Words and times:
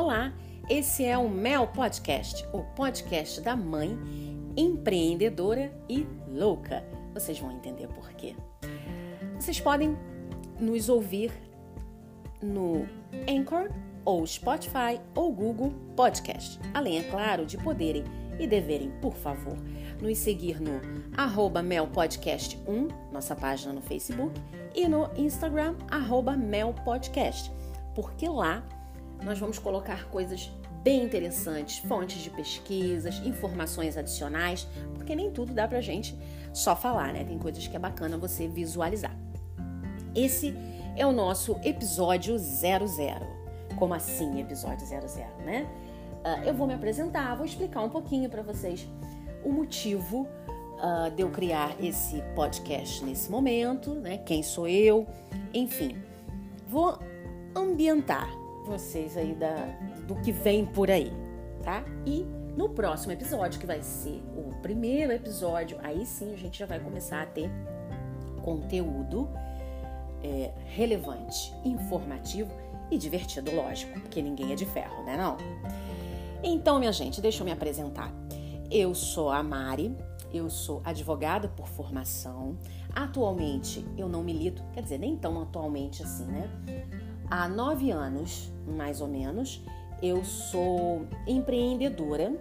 Olá, 0.00 0.32
esse 0.66 1.04
é 1.04 1.18
o 1.18 1.28
Mel 1.28 1.66
Podcast, 1.66 2.42
o 2.54 2.62
podcast 2.74 3.38
da 3.42 3.54
mãe 3.54 3.98
empreendedora 4.56 5.70
e 5.90 6.06
louca. 6.26 6.82
Vocês 7.12 7.38
vão 7.38 7.52
entender 7.52 7.86
por 7.88 8.08
quê. 8.12 8.34
Vocês 9.34 9.60
podem 9.60 9.94
nos 10.58 10.88
ouvir 10.88 11.30
no 12.42 12.88
Anchor 13.28 13.70
ou 14.02 14.26
Spotify 14.26 14.98
ou 15.14 15.30
Google 15.34 15.74
Podcast. 15.94 16.58
Além, 16.72 17.00
é 17.00 17.02
claro, 17.02 17.44
de 17.44 17.58
poderem 17.58 18.02
e 18.38 18.46
deverem, 18.46 18.90
por 19.02 19.14
favor, 19.16 19.58
nos 20.00 20.16
seguir 20.16 20.62
no 20.62 20.80
arroba 21.14 21.62
melpodcast1, 21.62 22.90
nossa 23.12 23.36
página 23.36 23.74
no 23.74 23.82
Facebook, 23.82 24.32
e 24.74 24.88
no 24.88 25.10
Instagram, 25.14 25.76
arroba 25.90 26.38
melpodcast, 26.38 27.52
porque 27.94 28.26
lá 28.26 28.64
nós 29.22 29.38
vamos 29.38 29.58
colocar 29.58 30.08
coisas 30.08 30.50
bem 30.82 31.04
interessantes, 31.04 31.78
fontes 31.78 32.22
de 32.22 32.30
pesquisas, 32.30 33.18
informações 33.18 33.96
adicionais, 33.96 34.66
porque 34.94 35.14
nem 35.14 35.30
tudo 35.30 35.52
dá 35.52 35.68
pra 35.68 35.80
gente 35.80 36.18
só 36.52 36.74
falar, 36.74 37.12
né? 37.12 37.24
Tem 37.24 37.38
coisas 37.38 37.66
que 37.66 37.76
é 37.76 37.78
bacana 37.78 38.16
você 38.16 38.48
visualizar. 38.48 39.14
Esse 40.14 40.54
é 40.96 41.06
o 41.06 41.12
nosso 41.12 41.56
episódio 41.62 42.36
00. 42.38 43.26
Como 43.78 43.94
assim 43.94 44.40
episódio 44.40 44.86
00, 44.86 45.06
né? 45.44 45.66
Uh, 46.24 46.48
eu 46.48 46.54
vou 46.54 46.66
me 46.66 46.74
apresentar, 46.74 47.34
vou 47.34 47.46
explicar 47.46 47.80
um 47.80 47.88
pouquinho 47.88 48.28
para 48.28 48.42
vocês 48.42 48.86
o 49.44 49.50
motivo 49.50 50.26
uh, 50.76 51.10
de 51.14 51.22
eu 51.22 51.30
criar 51.30 51.74
esse 51.82 52.22
podcast 52.34 53.04
nesse 53.04 53.30
momento, 53.30 53.94
né? 53.94 54.18
Quem 54.18 54.42
sou 54.42 54.66
eu, 54.66 55.06
enfim. 55.54 55.96
Vou 56.68 56.98
ambientar 57.54 58.39
vocês 58.70 59.16
aí 59.16 59.34
da, 59.34 59.54
do 60.06 60.14
que 60.16 60.30
vem 60.30 60.64
por 60.64 60.90
aí, 60.90 61.12
tá? 61.64 61.84
E 62.06 62.24
no 62.56 62.68
próximo 62.68 63.12
episódio, 63.12 63.58
que 63.58 63.66
vai 63.66 63.82
ser 63.82 64.22
o 64.36 64.54
primeiro 64.62 65.12
episódio, 65.12 65.78
aí 65.82 66.06
sim 66.06 66.32
a 66.32 66.36
gente 66.36 66.58
já 66.58 66.66
vai 66.66 66.78
começar 66.78 67.22
a 67.22 67.26
ter 67.26 67.50
conteúdo 68.42 69.28
é, 70.22 70.52
relevante, 70.66 71.52
informativo 71.64 72.50
e 72.90 72.96
divertido, 72.96 73.54
lógico, 73.54 73.98
porque 74.00 74.22
ninguém 74.22 74.52
é 74.52 74.54
de 74.54 74.66
ferro, 74.66 75.02
né 75.04 75.16
não? 75.16 75.36
Então, 76.42 76.78
minha 76.78 76.92
gente, 76.92 77.20
deixa 77.20 77.42
eu 77.42 77.44
me 77.44 77.52
apresentar. 77.52 78.12
Eu 78.70 78.94
sou 78.94 79.30
a 79.30 79.42
Mari, 79.42 79.96
eu 80.32 80.48
sou 80.48 80.80
advogada 80.84 81.48
por 81.48 81.66
formação. 81.66 82.56
Atualmente 82.94 83.86
eu 83.96 84.08
não 84.08 84.22
milito, 84.22 84.62
quer 84.72 84.82
dizer, 84.82 84.98
nem 84.98 85.16
tão 85.16 85.40
atualmente 85.40 86.02
assim, 86.02 86.26
né? 86.26 86.50
Há 87.30 87.48
nove 87.48 87.90
anos, 87.90 88.52
mais 88.66 89.00
ou 89.00 89.08
menos, 89.08 89.62
eu 90.02 90.24
sou 90.24 91.06
empreendedora 91.26 92.32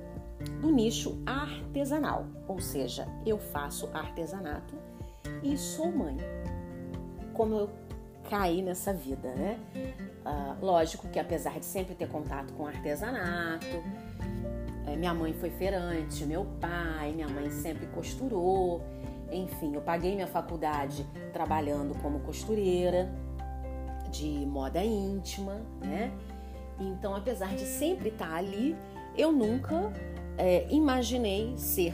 do 0.62 0.72
nicho 0.72 1.22
artesanal, 1.26 2.26
ou 2.48 2.60
seja, 2.60 3.08
eu 3.26 3.38
faço 3.38 3.90
artesanato 3.94 4.74
e 5.44 5.58
sou 5.58 5.92
mãe. 5.92 6.18
Como 7.34 7.56
eu 7.56 7.70
caí 8.30 8.62
nessa 8.62 8.94
vida, 8.94 9.34
né? 9.36 9.60
Uh, 10.26 10.66
lógico 10.66 11.08
que 11.10 11.20
apesar 11.20 11.60
de 11.60 11.66
sempre 11.66 11.96
ter 11.96 12.08
contato 12.08 12.54
com 12.54 12.66
artesanato, 12.66 13.66
é, 14.86 14.96
minha 14.96 15.14
mãe 15.14 15.34
foi 15.34 15.50
feirante, 15.50 16.26
meu 16.26 16.46
pai, 16.60 17.12
minha 17.14 17.28
mãe 17.28 17.50
sempre 17.50 17.86
costurou, 17.88 18.82
enfim, 19.32 19.76
eu 19.76 19.82
paguei 19.82 20.16
minha 20.16 20.28
faculdade 20.28 21.06
trabalhando 21.34 21.96
como 22.02 22.20
costureira 22.20 23.10
de 24.12 24.46
moda 24.46 24.84
íntima, 24.84 25.62
né? 25.82 26.12
Então, 26.80 27.16
apesar 27.16 27.56
de 27.56 27.66
sempre 27.66 28.10
estar 28.10 28.34
ali, 28.34 28.76
eu 29.18 29.32
nunca 29.32 29.92
é, 30.38 30.66
imaginei 30.70 31.58
ser 31.58 31.94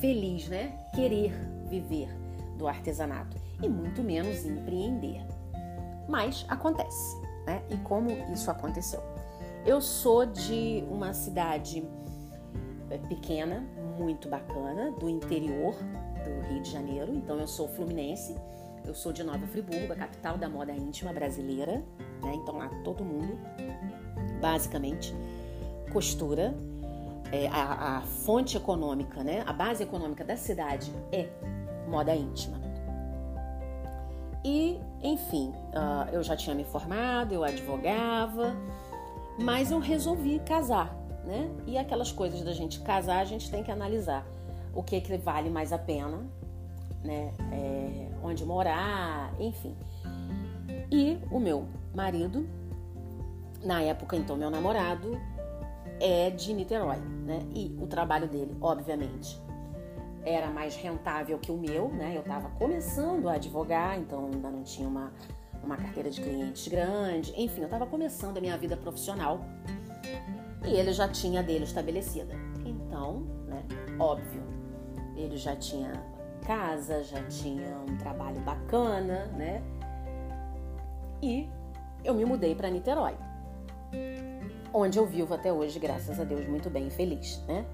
feliz, 0.00 0.48
né? 0.48 0.78
Querer 0.94 1.32
viver 1.68 2.08
do 2.56 2.66
artesanato 2.66 3.36
e 3.62 3.68
muito 3.68 4.02
menos 4.02 4.44
empreender. 4.44 5.24
Mas 6.08 6.44
acontece, 6.48 7.20
né? 7.46 7.62
E 7.70 7.76
como 7.78 8.10
isso 8.32 8.50
aconteceu? 8.50 9.00
Eu 9.64 9.80
sou 9.80 10.26
de 10.26 10.84
uma 10.90 11.12
cidade 11.12 11.84
é, 12.90 12.98
pequena, 12.98 13.64
muito 13.98 14.28
bacana, 14.28 14.90
do 14.92 15.08
interior 15.08 15.74
do 16.28 16.48
Rio 16.48 16.62
de 16.62 16.70
Janeiro. 16.70 17.14
Então 17.14 17.38
eu 17.38 17.46
sou 17.46 17.68
fluminense 17.68 18.34
eu 18.88 18.94
sou 18.94 19.12
de 19.12 19.22
Nova 19.22 19.46
Friburgo, 19.46 19.92
a 19.92 19.96
capital 19.96 20.38
da 20.38 20.48
moda 20.48 20.72
íntima 20.72 21.12
brasileira, 21.12 21.84
né? 22.22 22.34
Então 22.34 22.56
lá 22.56 22.70
todo 22.82 23.04
mundo, 23.04 23.38
basicamente, 24.40 25.14
costura. 25.92 26.54
É, 27.30 27.46
a, 27.48 27.98
a, 27.98 28.00
fonte 28.00 28.56
econômica, 28.56 29.22
né? 29.22 29.44
A 29.46 29.52
base 29.52 29.82
econômica 29.82 30.24
da 30.24 30.38
cidade 30.38 30.90
é 31.12 31.28
moda 31.86 32.16
íntima. 32.16 32.58
E, 34.42 34.80
enfim, 35.02 35.52
uh, 35.74 36.08
eu 36.10 36.22
já 36.22 36.34
tinha 36.34 36.56
me 36.56 36.64
formado, 36.64 37.34
eu 37.34 37.44
advogava, 37.44 38.56
mas 39.38 39.70
eu 39.70 39.78
resolvi 39.78 40.38
casar, 40.38 40.96
né? 41.26 41.50
E 41.66 41.76
aquelas 41.76 42.10
coisas 42.10 42.42
da 42.42 42.54
gente 42.54 42.80
casar, 42.80 43.18
a 43.18 43.24
gente 43.26 43.50
tem 43.50 43.62
que 43.62 43.70
analisar 43.70 44.26
o 44.78 44.82
que, 44.82 45.00
que 45.00 45.16
vale 45.18 45.50
mais 45.50 45.72
a 45.72 45.78
pena 45.78 46.24
né? 47.02 47.32
É, 47.52 48.08
onde 48.22 48.44
morar, 48.44 49.32
enfim. 49.38 49.76
E 50.90 51.18
o 51.30 51.38
meu 51.38 51.66
marido, 51.94 52.46
na 53.62 53.82
época 53.82 54.16
então 54.16 54.36
meu 54.36 54.50
namorado, 54.50 55.18
é 56.00 56.30
de 56.30 56.52
Niterói, 56.52 56.98
né? 57.24 57.40
E 57.54 57.76
o 57.80 57.86
trabalho 57.86 58.28
dele, 58.28 58.56
obviamente, 58.60 59.40
era 60.24 60.48
mais 60.50 60.76
rentável 60.76 61.38
que 61.38 61.50
o 61.50 61.56
meu, 61.56 61.88
né? 61.88 62.12
Eu 62.16 62.20
estava 62.20 62.48
começando 62.50 63.28
a 63.28 63.34
advogar, 63.34 63.98
então 63.98 64.26
ainda 64.32 64.50
não 64.50 64.62
tinha 64.62 64.88
uma, 64.88 65.12
uma 65.62 65.76
carteira 65.76 66.10
de 66.10 66.20
clientes 66.20 66.68
grande, 66.68 67.32
enfim, 67.36 67.60
eu 67.60 67.66
estava 67.66 67.86
começando 67.86 68.38
a 68.38 68.40
minha 68.40 68.56
vida 68.56 68.76
profissional 68.76 69.40
e 70.64 70.74
ele 70.74 70.92
já 70.92 71.08
tinha 71.08 71.42
dele 71.42 71.64
estabelecida. 71.64 72.34
Então, 72.64 73.20
né? 73.46 73.64
Óbvio, 73.98 74.47
ele 75.20 75.36
já 75.36 75.56
tinha 75.56 75.92
casa, 76.46 77.02
já 77.04 77.22
tinha 77.24 77.76
um 77.88 77.96
trabalho 77.96 78.40
bacana, 78.40 79.26
né? 79.36 79.62
E 81.20 81.48
eu 82.04 82.14
me 82.14 82.24
mudei 82.24 82.54
para 82.54 82.70
Niterói, 82.70 83.14
onde 84.72 84.98
eu 84.98 85.06
vivo 85.06 85.34
até 85.34 85.52
hoje, 85.52 85.78
graças 85.78 86.18
a 86.20 86.24
Deus, 86.24 86.46
muito 86.48 86.70
bem 86.70 86.86
e 86.86 86.90
feliz, 86.90 87.42
né? 87.46 87.64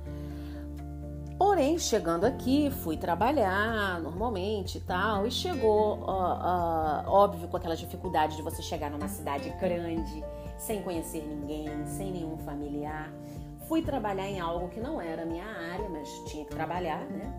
Porém, 1.36 1.78
chegando 1.78 2.24
aqui, 2.24 2.70
fui 2.70 2.96
trabalhar 2.96 4.00
normalmente 4.00 4.78
e 4.78 4.80
tal, 4.80 5.26
e 5.26 5.30
chegou, 5.30 6.00
óbvio, 7.06 7.48
com 7.48 7.56
aquela 7.56 7.76
dificuldade 7.76 8.36
de 8.36 8.42
você 8.42 8.62
chegar 8.62 8.90
numa 8.90 9.08
cidade 9.08 9.50
grande, 9.60 10.24
sem 10.56 10.80
conhecer 10.82 11.26
ninguém, 11.26 11.68
sem 11.86 12.12
nenhum 12.12 12.38
familiar. 12.38 13.12
Fui 13.68 13.82
trabalhar 13.82 14.28
em 14.28 14.40
algo 14.40 14.68
que 14.68 14.80
não 14.80 15.00
era 15.00 15.24
minha 15.24 15.46
área, 15.46 15.88
mas 15.88 16.08
tinha 16.26 16.44
que 16.44 16.54
trabalhar, 16.54 17.04
né? 17.06 17.32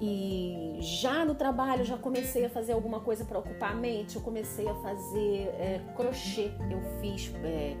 E 0.00 0.78
já 0.80 1.24
no 1.24 1.34
trabalho 1.34 1.84
já 1.84 1.96
comecei 1.96 2.44
a 2.44 2.50
fazer 2.50 2.72
alguma 2.72 3.00
coisa 3.00 3.24
para 3.24 3.38
ocupar 3.38 3.72
a 3.72 3.74
mente. 3.74 4.14
Eu 4.14 4.22
comecei 4.22 4.68
a 4.68 4.74
fazer 4.74 5.48
é, 5.58 5.80
crochê. 5.96 6.52
Eu 6.70 6.80
fiz 7.00 7.32
é, 7.42 7.76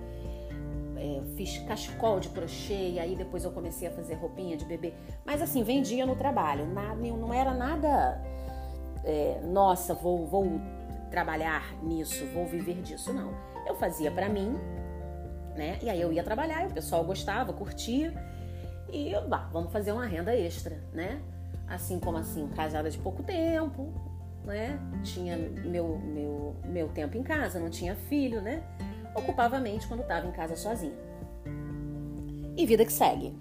é, 0.96 1.22
fiz 1.36 1.58
cachecol 1.58 2.18
de 2.18 2.28
crochê 2.30 2.90
e 2.90 2.98
aí 2.98 3.14
depois 3.14 3.44
eu 3.44 3.52
comecei 3.52 3.86
a 3.86 3.92
fazer 3.92 4.14
roupinha 4.14 4.56
de 4.56 4.64
bebê. 4.64 4.94
Mas 5.24 5.40
assim 5.40 5.62
vendia 5.62 6.04
no 6.04 6.16
trabalho. 6.16 6.66
Nada, 6.66 6.96
não 6.96 7.32
era 7.32 7.54
nada. 7.54 8.20
É, 9.04 9.40
nossa, 9.44 9.94
vou, 9.94 10.26
vou 10.26 10.60
trabalhar 11.10 11.72
nisso, 11.82 12.26
vou 12.34 12.46
viver 12.46 12.82
disso. 12.82 13.12
Não. 13.12 13.32
Eu 13.64 13.76
fazia 13.76 14.10
para 14.10 14.28
mim, 14.28 14.58
né? 15.58 15.78
E 15.82 15.90
aí 15.90 16.00
eu 16.00 16.10
ia 16.10 16.24
trabalhar, 16.24 16.66
o 16.66 16.72
pessoal 16.72 17.04
gostava, 17.04 17.52
curtia 17.52 18.14
e 18.90 19.12
bah, 19.28 19.50
vamos 19.52 19.70
fazer 19.70 19.92
uma 19.92 20.06
renda 20.06 20.34
extra, 20.34 20.80
né? 20.94 21.20
assim 21.68 21.98
como 21.98 22.16
assim, 22.16 22.48
casada 22.48 22.90
de 22.90 22.98
pouco 22.98 23.22
tempo, 23.22 23.92
né? 24.44 24.78
Tinha 25.04 25.36
meu, 25.36 25.98
meu, 25.98 26.56
meu 26.64 26.88
tempo 26.88 27.16
em 27.16 27.22
casa, 27.22 27.60
não 27.60 27.68
tinha 27.68 27.94
filho, 27.94 28.40
né? 28.40 28.62
Ocupava 29.14 29.56
a 29.56 29.60
mente 29.60 29.86
quando 29.86 30.00
estava 30.00 30.26
em 30.26 30.32
casa 30.32 30.56
sozinha. 30.56 30.96
E 32.56 32.66
vida 32.66 32.84
que 32.84 32.92
segue. 32.92 33.36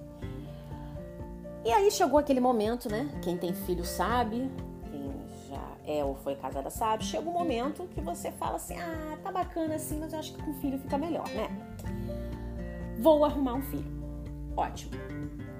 E 1.65 1.71
aí 1.71 1.89
chegou 1.89 2.19
aquele 2.19 2.39
momento, 2.39 2.89
né? 2.89 3.09
Quem 3.21 3.37
tem 3.37 3.53
filho 3.53 3.83
sabe, 3.83 4.49
quem 4.91 5.11
já 5.49 5.71
é 5.85 6.03
ou 6.03 6.15
foi 6.15 6.35
casada 6.35 6.69
sabe, 6.69 7.03
chega 7.03 7.27
um 7.27 7.33
momento 7.33 7.87
que 7.93 8.01
você 8.01 8.31
fala 8.31 8.55
assim: 8.57 8.77
ah, 8.77 9.17
tá 9.23 9.31
bacana 9.31 9.75
assim, 9.75 9.99
mas 9.99 10.13
eu 10.13 10.19
acho 10.19 10.33
que 10.33 10.43
com 10.43 10.53
filho 10.55 10.77
fica 10.79 10.97
melhor, 10.97 11.27
né? 11.29 11.49
Vou 13.07 13.23
arrumar 13.23 13.53
um 13.53 13.61
filho. 13.61 13.85
Ótimo. 14.57 14.91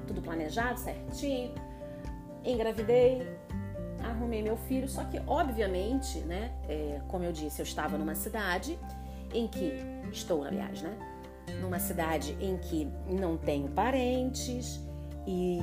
Tudo 0.05 0.21
planejado, 0.21 0.77
certinho 0.77 1.53
engravidei, 2.43 3.25
arrumei 4.03 4.43
meu 4.43 4.57
filho, 4.57 4.87
só 4.87 5.05
que 5.05 5.21
obviamente, 5.25 6.19
né, 6.19 6.51
é, 6.67 6.99
como 7.07 7.23
eu 7.23 7.31
disse, 7.31 7.61
eu 7.61 7.63
estava 7.63 7.97
numa 7.97 8.15
cidade 8.15 8.77
em 9.33 9.47
que 9.47 9.71
estou, 10.11 10.43
aliás, 10.43 10.81
né, 10.81 10.93
numa 11.61 11.79
cidade 11.79 12.37
em 12.41 12.57
que 12.57 12.85
não 13.09 13.37
tenho 13.37 13.69
parentes 13.69 14.81
e 15.25 15.57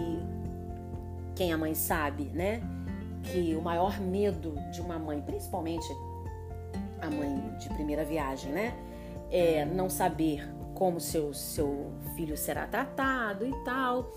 quem 1.37 1.53
a 1.53 1.59
mãe 1.59 1.75
sabe, 1.75 2.25
né? 2.33 2.63
Que 3.25 3.55
o 3.55 3.61
maior 3.61 4.01
medo 4.01 4.55
de 4.73 4.81
uma 4.81 4.99
mãe, 4.99 5.21
principalmente 5.21 5.87
a 7.03 7.11
mãe 7.11 7.57
de 7.59 7.69
primeira 7.71 8.07
viagem, 8.07 8.53
né? 8.53 8.75
É 9.31 9.67
não 9.67 9.91
saber 9.91 10.49
como 10.75 11.01
seu, 11.01 11.33
seu 11.33 11.93
filho 12.17 12.37
será 12.37 12.67
tratado 12.67 13.47
e 13.47 13.65
tal, 13.65 14.13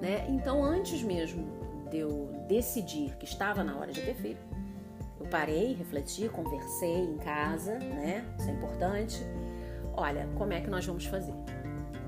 né? 0.00 0.26
Então, 0.28 0.62
antes 0.62 1.02
mesmo 1.02 1.46
de 1.90 1.98
eu 1.98 2.30
decidir 2.48 3.16
que 3.16 3.24
estava 3.24 3.62
na 3.62 3.76
hora 3.76 3.92
de 3.92 4.00
ter 4.00 4.14
filho, 4.14 4.38
eu 5.20 5.26
parei, 5.26 5.74
refleti, 5.74 6.28
conversei 6.28 7.04
em 7.04 7.16
casa, 7.18 7.78
né? 7.78 8.24
Isso 8.38 8.48
é 8.48 8.52
importante. 8.52 9.22
Olha, 9.96 10.28
como 10.36 10.52
é 10.52 10.60
que 10.60 10.68
nós 10.68 10.84
vamos 10.84 11.06
fazer? 11.06 11.34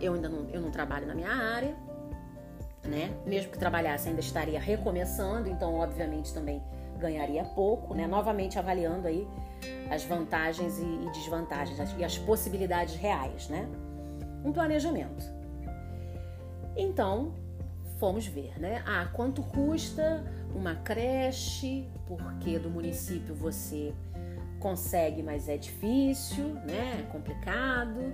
Eu 0.01 0.15
ainda 0.15 0.29
não, 0.29 0.49
eu 0.51 0.61
não 0.61 0.71
trabalho 0.71 1.07
na 1.07 1.15
minha 1.15 1.31
área, 1.31 1.77
né? 2.85 3.17
Mesmo 3.25 3.53
que 3.53 3.59
trabalhasse, 3.59 4.09
ainda 4.09 4.21
estaria 4.21 4.61
recomeçando, 4.61 5.49
então 5.49 5.75
obviamente 5.75 6.35
também 6.35 6.63
ganharia 6.99 7.45
pouco, 7.45 7.95
né? 7.95 8.07
Novamente 8.07 8.59
avaliando 8.59 9.07
aí 9.07 9.27
as 9.91 10.05
vantagens 10.05 10.79
e 10.79 11.11
desvantagens 11.13 11.79
e 11.97 12.05
as 12.05 12.19
possibilidades 12.19 12.95
reais, 12.97 13.49
né? 13.49 13.69
Um 14.45 14.53
planejamento. 14.53 15.25
Então, 16.77 17.35
fomos 17.99 18.27
ver, 18.27 18.59
né? 18.59 18.83
Ah, 18.87 19.09
quanto 19.13 19.43
custa 19.43 20.25
uma 20.55 20.75
creche? 20.75 21.89
Porque 22.07 22.59
do 22.59 22.71
município 22.71 23.35
você 23.35 23.95
consegue, 24.61 25.23
mas 25.23 25.49
é 25.49 25.57
difícil, 25.57 26.45
né? 26.67 27.01
É 27.01 27.11
complicado 27.11 28.13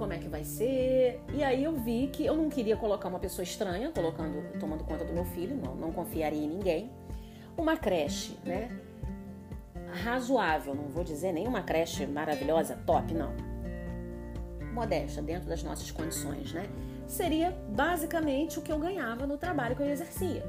como 0.00 0.14
é 0.14 0.18
que 0.18 0.28
vai 0.28 0.42
ser. 0.42 1.20
E 1.34 1.44
aí 1.44 1.62
eu 1.62 1.72
vi 1.76 2.08
que 2.10 2.24
eu 2.24 2.34
não 2.34 2.48
queria 2.48 2.74
colocar 2.74 3.06
uma 3.06 3.18
pessoa 3.18 3.42
estranha, 3.44 3.92
colocando, 3.92 4.58
tomando 4.58 4.82
conta 4.82 5.04
do 5.04 5.12
meu 5.12 5.26
filho, 5.26 5.54
não, 5.54 5.74
não 5.74 5.92
confiaria 5.92 6.42
em 6.42 6.48
ninguém. 6.48 6.90
Uma 7.54 7.76
creche, 7.76 8.34
né? 8.42 8.70
Razoável, 9.90 10.74
não 10.74 10.88
vou 10.88 11.04
dizer 11.04 11.32
nem 11.32 11.46
uma 11.46 11.62
creche 11.62 12.06
maravilhosa, 12.06 12.78
top, 12.86 13.12
não. 13.14 13.32
Modesta, 14.72 15.20
dentro 15.20 15.48
das 15.48 15.62
nossas 15.62 15.90
condições, 15.90 16.52
né? 16.52 16.68
Seria 17.06 17.50
basicamente 17.70 18.58
o 18.58 18.62
que 18.62 18.70
eu 18.70 18.78
ganhava 18.78 19.26
no 19.26 19.36
trabalho 19.36 19.74
que 19.74 19.82
eu 19.82 19.90
exercia. 19.90 20.44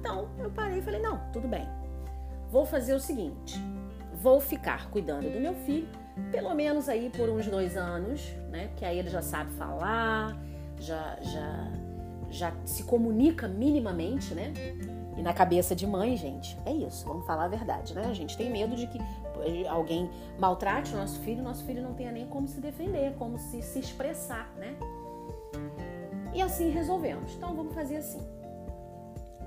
Então 0.00 0.28
eu 0.38 0.50
parei 0.50 0.80
e 0.80 0.82
falei: 0.82 1.00
não, 1.00 1.20
tudo 1.32 1.46
bem. 1.46 1.66
Vou 2.50 2.66
fazer 2.66 2.94
o 2.94 3.00
seguinte: 3.00 3.60
vou 4.14 4.40
ficar 4.40 4.90
cuidando 4.90 5.30
do 5.32 5.40
meu 5.40 5.54
filho 5.54 5.88
pelo 6.30 6.54
menos 6.54 6.88
aí 6.88 7.10
por 7.10 7.28
uns 7.28 7.46
dois 7.46 7.76
anos, 7.76 8.20
né? 8.50 8.70
Que 8.76 8.84
aí 8.84 8.98
ele 8.98 9.08
já 9.08 9.22
sabe 9.22 9.52
falar, 9.52 10.36
já, 10.78 11.18
já, 11.20 11.72
já 12.28 12.52
se 12.64 12.82
comunica 12.84 13.48
minimamente, 13.48 14.34
né? 14.34 14.52
E 15.20 15.22
na 15.22 15.34
cabeça 15.34 15.76
de 15.76 15.86
mãe, 15.86 16.16
gente, 16.16 16.58
é 16.64 16.72
isso, 16.72 17.06
vamos 17.06 17.26
falar 17.26 17.44
a 17.44 17.48
verdade, 17.48 17.94
né? 17.94 18.06
A 18.06 18.14
gente 18.14 18.38
tem 18.38 18.50
medo 18.50 18.74
de 18.74 18.86
que 18.86 18.98
alguém 19.68 20.08
maltrate 20.38 20.94
o 20.94 20.96
nosso 20.96 21.20
filho, 21.20 21.42
nosso 21.42 21.62
filho 21.66 21.82
não 21.82 21.92
tenha 21.92 22.10
nem 22.10 22.26
como 22.26 22.48
se 22.48 22.58
defender, 22.58 23.12
como 23.18 23.36
se, 23.38 23.60
se 23.60 23.80
expressar, 23.80 24.50
né? 24.56 24.74
E 26.32 26.40
assim 26.40 26.70
resolvemos. 26.70 27.34
Então 27.34 27.54
vamos 27.54 27.74
fazer 27.74 27.96
assim. 27.96 28.26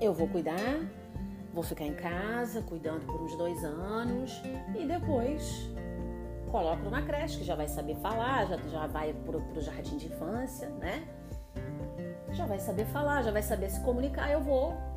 Eu 0.00 0.14
vou 0.14 0.28
cuidar, 0.28 0.78
vou 1.52 1.64
ficar 1.64 1.86
em 1.86 1.94
casa 1.94 2.62
cuidando 2.62 3.04
por 3.06 3.20
uns 3.20 3.34
dois 3.34 3.64
anos 3.64 4.40
e 4.78 4.86
depois 4.86 5.68
coloco 6.52 6.84
numa 6.84 7.02
creche 7.02 7.38
que 7.38 7.44
já 7.44 7.56
vai 7.56 7.66
saber 7.66 7.96
falar, 7.96 8.46
já, 8.46 8.58
já 8.58 8.86
vai 8.86 9.12
pro, 9.12 9.40
pro 9.40 9.60
jardim 9.60 9.96
de 9.96 10.06
infância, 10.06 10.68
né? 10.68 11.02
Já 12.30 12.46
vai 12.46 12.60
saber 12.60 12.86
falar, 12.86 13.22
já 13.22 13.32
vai 13.32 13.42
saber 13.42 13.68
se 13.70 13.80
comunicar, 13.80 14.30
eu 14.30 14.40
vou 14.40 14.93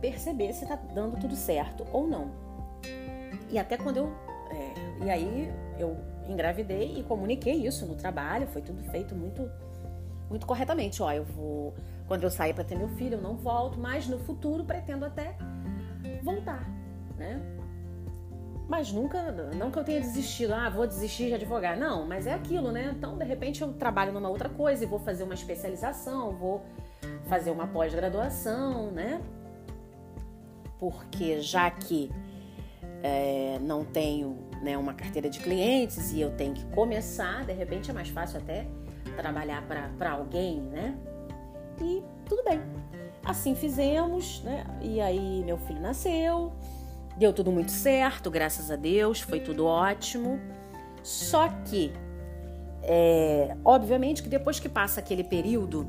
perceber 0.00 0.52
se 0.52 0.66
tá 0.66 0.76
dando 0.76 1.18
tudo 1.18 1.34
certo 1.34 1.86
ou 1.92 2.06
não. 2.06 2.30
E 3.50 3.58
até 3.58 3.76
quando 3.76 3.98
eu. 3.98 4.12
É, 4.50 5.04
e 5.04 5.10
aí 5.10 5.52
eu 5.78 5.96
engravidei 6.28 6.98
e 6.98 7.02
comuniquei 7.02 7.66
isso 7.66 7.86
no 7.86 7.94
trabalho, 7.94 8.46
foi 8.46 8.62
tudo 8.62 8.82
feito 8.90 9.14
muito 9.14 9.50
muito 10.28 10.46
corretamente. 10.46 11.02
Ó, 11.02 11.10
eu 11.12 11.24
vou. 11.24 11.74
Quando 12.06 12.24
eu 12.24 12.30
sair 12.30 12.52
para 12.52 12.64
ter 12.64 12.76
meu 12.76 12.88
filho, 12.88 13.14
eu 13.14 13.22
não 13.22 13.36
volto, 13.36 13.78
mas 13.78 14.06
no 14.06 14.18
futuro 14.18 14.64
pretendo 14.64 15.04
até 15.04 15.36
voltar, 16.22 16.68
né? 17.16 17.40
Mas 18.68 18.90
nunca, 18.90 19.30
não 19.54 19.70
que 19.70 19.78
eu 19.78 19.84
tenha 19.84 20.00
desistido, 20.00 20.54
ah, 20.54 20.70
vou 20.70 20.86
desistir 20.86 21.26
de 21.28 21.34
advogar. 21.34 21.76
Não, 21.76 22.06
mas 22.06 22.26
é 22.26 22.32
aquilo, 22.32 22.72
né? 22.72 22.94
Então, 22.96 23.16
de 23.16 23.24
repente, 23.24 23.60
eu 23.60 23.72
trabalho 23.74 24.12
numa 24.12 24.28
outra 24.28 24.48
coisa 24.48 24.84
e 24.84 24.86
vou 24.86 24.98
fazer 24.98 25.22
uma 25.22 25.34
especialização, 25.34 26.32
vou 26.32 26.62
fazer 27.26 27.50
uma 27.50 27.66
pós-graduação, 27.66 28.90
né? 28.90 29.20
Porque 30.90 31.40
já 31.40 31.70
que 31.70 32.10
é, 33.02 33.58
não 33.62 33.84
tenho 33.84 34.36
né, 34.62 34.76
uma 34.76 34.92
carteira 34.92 35.30
de 35.30 35.40
clientes 35.40 36.12
e 36.12 36.20
eu 36.20 36.30
tenho 36.32 36.52
que 36.52 36.64
começar, 36.66 37.44
de 37.44 37.52
repente 37.54 37.90
é 37.90 37.94
mais 37.94 38.08
fácil 38.08 38.38
até 38.38 38.66
trabalhar 39.16 39.62
para 39.98 40.10
alguém, 40.10 40.60
né? 40.60 40.94
E 41.80 42.02
tudo 42.28 42.44
bem. 42.44 42.60
Assim 43.24 43.54
fizemos, 43.54 44.42
né? 44.42 44.66
E 44.82 45.00
aí 45.00 45.42
meu 45.44 45.56
filho 45.56 45.80
nasceu. 45.80 46.52
Deu 47.16 47.32
tudo 47.32 47.50
muito 47.50 47.70
certo, 47.70 48.30
graças 48.30 48.70
a 48.70 48.76
Deus, 48.76 49.20
foi 49.20 49.40
tudo 49.40 49.64
ótimo. 49.64 50.38
Só 51.02 51.48
que, 51.64 51.92
é, 52.82 53.56
obviamente, 53.64 54.22
que 54.22 54.28
depois 54.28 54.60
que 54.60 54.68
passa 54.68 55.00
aquele 55.00 55.24
período, 55.24 55.86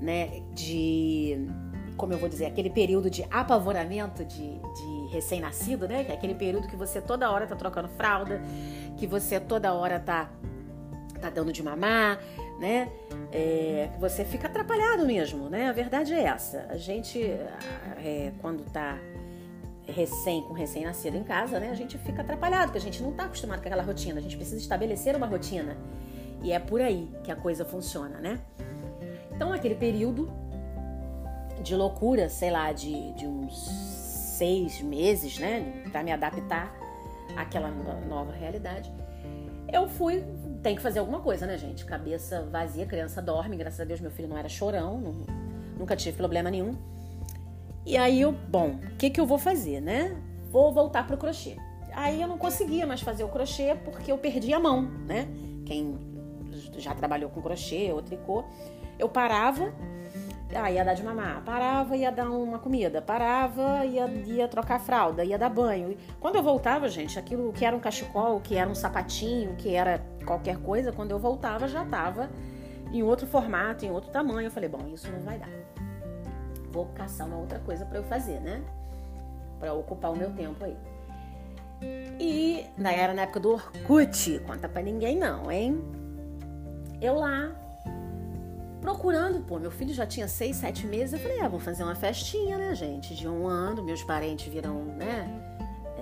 né, 0.00 0.42
de, 0.54 1.46
como 1.96 2.12
eu 2.12 2.18
vou 2.18 2.28
dizer, 2.28 2.46
aquele 2.46 2.70
período 2.70 3.08
de 3.08 3.24
apavoramento 3.30 4.24
de, 4.24 4.58
de 4.58 5.06
recém-nascido, 5.12 5.86
né, 5.86 6.06
é 6.08 6.12
aquele 6.12 6.34
período 6.34 6.66
que 6.66 6.76
você 6.76 7.00
toda 7.00 7.30
hora 7.30 7.46
tá 7.46 7.54
trocando 7.54 7.88
fralda, 7.88 8.40
que 8.96 9.06
você 9.06 9.38
toda 9.38 9.72
hora 9.72 10.00
tá, 10.00 10.28
tá 11.20 11.30
dando 11.30 11.52
de 11.52 11.62
mamar, 11.62 12.18
né, 12.58 12.88
é, 13.32 13.90
você 13.98 14.24
fica 14.24 14.48
atrapalhado 14.48 15.06
mesmo, 15.06 15.48
né, 15.48 15.68
a 15.68 15.72
verdade 15.72 16.12
é 16.12 16.24
essa. 16.24 16.66
A 16.68 16.76
gente, 16.76 17.20
é, 17.20 18.32
quando 18.40 18.64
tá 18.70 18.98
recém 19.86 20.42
com 20.42 20.54
recém-nascido 20.54 21.16
em 21.16 21.24
casa, 21.24 21.60
né, 21.60 21.70
a 21.70 21.74
gente 21.74 21.98
fica 21.98 22.22
atrapalhado, 22.22 22.66
porque 22.66 22.78
a 22.78 22.80
gente 22.80 23.02
não 23.02 23.10
está 23.10 23.24
acostumado 23.24 23.60
com 23.60 23.66
aquela 23.66 23.82
rotina, 23.82 24.18
a 24.18 24.22
gente 24.22 24.36
precisa 24.36 24.58
estabelecer 24.58 25.14
uma 25.14 25.26
rotina. 25.26 25.76
E 26.42 26.52
é 26.52 26.58
por 26.58 26.80
aí 26.80 27.08
que 27.22 27.32
a 27.32 27.36
coisa 27.36 27.64
funciona, 27.64 28.18
né? 28.18 28.38
Então, 29.34 29.52
aquele 29.52 29.74
período 29.74 30.30
de 31.64 31.74
loucura, 31.74 32.28
sei 32.28 32.50
lá, 32.50 32.72
de, 32.72 33.12
de 33.12 33.26
uns 33.26 33.56
seis 34.38 34.80
meses, 34.80 35.38
né, 35.38 35.82
para 35.90 36.02
me 36.02 36.12
adaptar 36.12 36.72
àquela 37.36 37.70
nova 37.70 38.32
realidade, 38.32 38.92
eu 39.72 39.88
fui. 39.88 40.24
Tem 40.62 40.76
que 40.76 40.80
fazer 40.80 40.98
alguma 41.00 41.20
coisa, 41.20 41.46
né, 41.46 41.58
gente? 41.58 41.84
Cabeça 41.84 42.42
vazia, 42.50 42.86
criança 42.86 43.20
dorme. 43.20 43.56
Graças 43.56 43.80
a 43.80 43.84
Deus, 43.84 44.00
meu 44.00 44.10
filho 44.10 44.28
não 44.28 44.38
era 44.38 44.48
chorão, 44.48 44.98
não, 44.98 45.12
nunca 45.78 45.94
tive 45.94 46.16
problema 46.16 46.50
nenhum. 46.50 46.74
E 47.84 47.96
aí 47.96 48.20
eu, 48.20 48.32
bom, 48.32 48.78
o 48.82 48.96
que, 48.96 49.10
que 49.10 49.20
eu 49.20 49.26
vou 49.26 49.38
fazer, 49.38 49.80
né? 49.80 50.16
Vou 50.50 50.72
voltar 50.72 51.06
pro 51.06 51.18
crochê. 51.18 51.56
Aí 51.92 52.20
eu 52.20 52.26
não 52.26 52.38
conseguia 52.38 52.86
mais 52.86 53.02
fazer 53.02 53.24
o 53.24 53.28
crochê 53.28 53.76
porque 53.84 54.10
eu 54.10 54.16
perdi 54.16 54.54
a 54.54 54.60
mão, 54.60 54.82
né? 55.06 55.28
Quem 55.66 55.98
já 56.78 56.94
trabalhou 56.94 57.30
com 57.30 57.42
crochê 57.42 57.92
ou 57.92 58.00
tricô, 58.00 58.44
eu 58.98 59.08
parava, 59.08 59.72
ah, 60.54 60.70
ia 60.70 60.84
dar 60.84 60.94
de 60.94 61.02
mamar, 61.02 61.42
parava, 61.44 61.96
ia 61.96 62.10
dar 62.10 62.28
uma 62.30 62.58
comida, 62.58 63.00
parava, 63.00 63.84
ia, 63.84 64.06
ia 64.06 64.48
trocar 64.48 64.80
fralda, 64.80 65.24
ia 65.24 65.38
dar 65.38 65.48
banho. 65.48 65.96
Quando 66.20 66.36
eu 66.36 66.42
voltava, 66.42 66.88
gente, 66.88 67.18
aquilo 67.18 67.52
que 67.52 67.64
era 67.64 67.74
um 67.74 67.80
cachecol, 67.80 68.40
que 68.40 68.56
era 68.56 68.68
um 68.68 68.74
sapatinho, 68.74 69.56
que 69.56 69.74
era 69.74 70.04
qualquer 70.26 70.58
coisa, 70.58 70.92
quando 70.92 71.10
eu 71.12 71.18
voltava 71.18 71.66
já 71.66 71.84
tava 71.84 72.30
em 72.92 73.02
outro 73.02 73.26
formato, 73.26 73.84
em 73.84 73.90
outro 73.90 74.10
tamanho. 74.10 74.46
Eu 74.46 74.50
falei, 74.50 74.68
bom, 74.68 74.86
isso 74.92 75.10
não 75.10 75.20
vai 75.20 75.38
dar 75.38 75.48
vou 76.74 76.86
caçar 76.86 77.28
uma 77.28 77.36
outra 77.36 77.60
coisa 77.60 77.86
para 77.86 77.98
eu 77.98 78.02
fazer, 78.02 78.40
né? 78.40 78.60
Para 79.60 79.72
ocupar 79.72 80.12
o 80.12 80.16
meu 80.16 80.32
tempo 80.32 80.64
aí. 80.64 80.76
E 82.18 82.66
na 82.76 82.92
era 82.92 83.14
na 83.14 83.22
época 83.22 83.38
do 83.38 83.52
Orkut, 83.52 84.40
conta 84.40 84.68
para 84.68 84.82
ninguém 84.82 85.16
não, 85.16 85.50
hein? 85.50 85.80
Eu 87.00 87.14
lá 87.14 87.52
procurando, 88.84 89.40
pô, 89.40 89.58
meu 89.58 89.70
filho 89.70 89.94
já 89.94 90.06
tinha 90.06 90.28
seis, 90.28 90.56
sete 90.56 90.86
meses, 90.86 91.14
eu 91.14 91.18
falei, 91.18 91.40
ah, 91.40 91.48
vou 91.48 91.58
fazer 91.58 91.82
uma 91.82 91.94
festinha, 91.94 92.58
né, 92.58 92.74
gente? 92.74 93.14
De 93.14 93.26
um 93.26 93.46
ano, 93.46 93.82
meus 93.82 94.04
parentes 94.04 94.52
viram, 94.52 94.74
né, 94.84 95.26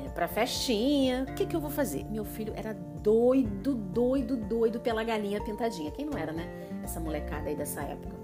é, 0.04 0.08
pra 0.08 0.26
festinha. 0.26 1.24
O 1.28 1.34
que 1.34 1.46
que 1.46 1.54
eu 1.54 1.60
vou 1.60 1.70
fazer? 1.70 2.04
Meu 2.10 2.24
filho 2.24 2.52
era 2.56 2.74
doido, 2.74 3.76
doido, 3.76 4.36
doido 4.36 4.80
pela 4.80 5.04
galinha 5.04 5.40
pintadinha. 5.40 5.92
Quem 5.92 6.04
não 6.04 6.18
era, 6.18 6.32
né? 6.32 6.44
Essa 6.82 6.98
molecada 6.98 7.48
aí 7.48 7.54
dessa 7.54 7.82
época 7.82 8.16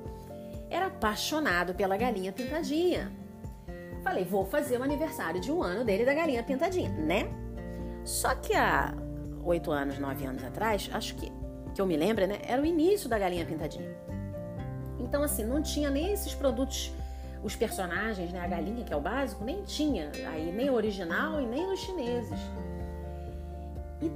era 0.69 0.87
apaixonado 0.87 1.73
pela 1.73 1.97
galinha 1.97 2.33
pintadinha. 2.33 3.13
Falei, 4.03 4.25
vou 4.25 4.45
fazer 4.45 4.81
o 4.81 4.83
aniversário 4.83 5.41
de 5.41 5.53
um 5.53 5.63
ano 5.63 5.85
dele 5.85 6.05
da 6.05 6.13
galinha 6.13 6.43
pintadinha, 6.43 6.91
né? 6.91 7.29
Só 8.05 8.35
que 8.35 8.55
há 8.55 8.93
oito 9.45 9.71
anos, 9.71 10.01
nove 10.01 10.27
anos 10.27 10.43
atrás, 10.43 10.91
acho 10.93 11.15
que 11.15 11.31
que 11.75 11.81
eu 11.81 11.87
me 11.87 11.97
lembro, 11.97 12.27
né? 12.27 12.41
Era 12.43 12.61
o 12.61 12.67
início 12.67 13.09
da 13.09 13.17
galinha 13.17 13.47
pintadinha. 13.47 14.18
Então, 15.09 15.23
assim, 15.23 15.43
não 15.43 15.63
tinha 15.63 15.89
nem 15.89 16.13
esses 16.13 16.35
produtos, 16.35 16.93
os 17.43 17.57
personagens, 17.57 18.31
né? 18.31 18.41
A 18.41 18.47
galinha, 18.47 18.85
que 18.85 18.93
é 18.93 18.97
o 18.97 19.01
básico, 19.01 19.43
nem 19.43 19.63
tinha. 19.63 20.13
Aí 20.29 20.53
nem 20.53 20.69
original 20.69 21.41
e 21.41 21.47
nem 21.47 21.73
os 21.73 21.81
chineses. 21.81 22.39
E 24.03 24.13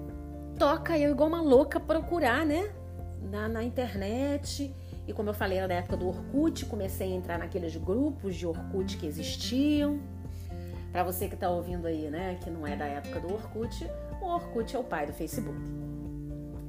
toca 0.58 0.99
eu 0.99 1.11
igual 1.11 1.30
uma 1.30 1.40
louca 1.40 1.80
procurar, 1.80 2.44
né? 2.44 2.70
Na, 3.22 3.49
na 3.49 3.64
internet. 3.64 4.75
E 5.08 5.14
como 5.14 5.30
eu 5.30 5.34
falei, 5.34 5.58
era 5.58 5.66
da 5.66 5.75
época 5.76 5.96
do 5.96 6.08
Orkut, 6.08 6.66
comecei 6.66 7.11
a 7.11 7.16
entrar 7.16 7.38
naqueles 7.38 7.75
grupos 7.75 8.37
de 8.37 8.46
Orkut 8.46 8.99
que 8.99 9.06
existiam. 9.06 9.99
Para 10.92 11.02
você 11.02 11.26
que 11.26 11.34
está 11.34 11.49
ouvindo 11.49 11.87
aí, 11.87 12.11
né, 12.11 12.38
que 12.42 12.50
não 12.50 12.66
é 12.66 12.76
da 12.76 12.84
época 12.84 13.18
do 13.18 13.32
Orkut, 13.32 13.90
o 14.20 14.26
Orkut 14.26 14.76
é 14.76 14.78
o 14.78 14.84
pai 14.84 15.06
do 15.06 15.12
Facebook. 15.14 15.58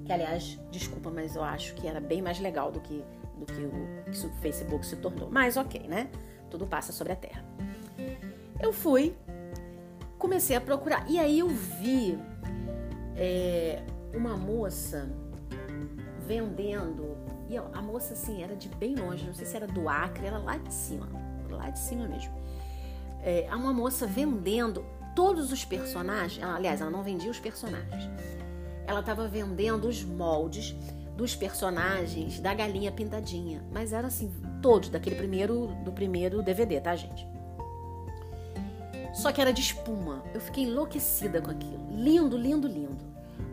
Que 0.06 0.14
aliás, 0.14 0.58
desculpa, 0.72 1.12
mas 1.12 1.36
eu 1.36 1.44
acho 1.44 1.76
que 1.76 1.88
era 1.88 2.00
bem 2.00 2.22
mais 2.22 2.40
legal 2.40 2.72
do 2.72 2.80
que 2.80 3.04
do 3.38 3.46
que 3.46 3.62
o, 3.66 4.12
que 4.12 4.26
o 4.26 4.30
Facebook 4.42 4.86
se 4.86 4.96
tornou. 4.98 5.30
Mas 5.30 5.58
ok, 5.58 5.88
né? 5.88 6.10
Tudo 6.50 6.68
passa 6.68 6.92
sobre 6.92 7.14
a 7.14 7.16
Terra. 7.16 7.44
Eu 8.60 8.72
fui, 8.72 9.16
comecei 10.18 10.56
a 10.56 10.62
procurar 10.62 11.10
e 11.10 11.20
aí 11.20 11.40
eu 11.40 11.50
vi 11.50 12.18
é, 13.16 13.84
uma 14.14 14.38
moça 14.38 15.10
vendendo 16.26 17.18
e 17.50 17.58
a 17.58 17.82
moça 17.82 18.14
assim 18.14 18.42
era 18.42 18.56
de 18.56 18.70
bem 18.70 18.96
longe, 18.96 19.26
não 19.26 19.34
sei 19.34 19.46
se 19.46 19.56
era 19.56 19.68
do 19.68 19.90
Acre, 19.90 20.26
era 20.26 20.38
lá 20.38 20.58
de 20.58 20.74
cima, 20.74 21.08
lá 21.50 21.70
de 21.70 21.80
cima 21.80 22.08
mesmo 22.08 22.34
é, 23.24 23.48
uma 23.56 23.74
moça 23.74 24.06
vendendo 24.06 24.86
todos 25.16 25.52
os 25.52 25.64
personagens. 25.64 26.44
Aliás, 26.44 26.82
ela 26.82 26.92
não 26.92 27.02
vendia 27.02 27.32
os 27.32 27.40
personagens. 27.40 28.10
Ela 28.86 29.00
estava 29.00 29.28
vendendo 29.28 29.88
os 29.88 30.04
moldes 30.04 30.76
dos 31.16 31.36
personagens 31.36 32.40
da 32.40 32.54
galinha 32.54 32.92
pintadinha, 32.92 33.64
mas 33.72 33.94
era 33.94 34.08
assim 34.08 34.32
todos 34.62 34.90
daquele 34.90 35.16
primeiro 35.16 35.68
do 35.84 35.92
primeiro 35.92 36.42
DVD, 36.42 36.82
tá, 36.82 36.96
gente? 36.96 37.28
Só 39.14 39.32
que 39.32 39.40
era 39.40 39.54
de 39.54 39.62
espuma. 39.62 40.24
Eu 40.34 40.42
fiquei 40.42 40.64
enlouquecida 40.64 41.40
com 41.40 41.52
aquilo. 41.52 41.88
Lindo, 41.92 42.36
lindo, 42.36 42.68
lindo. 42.68 42.98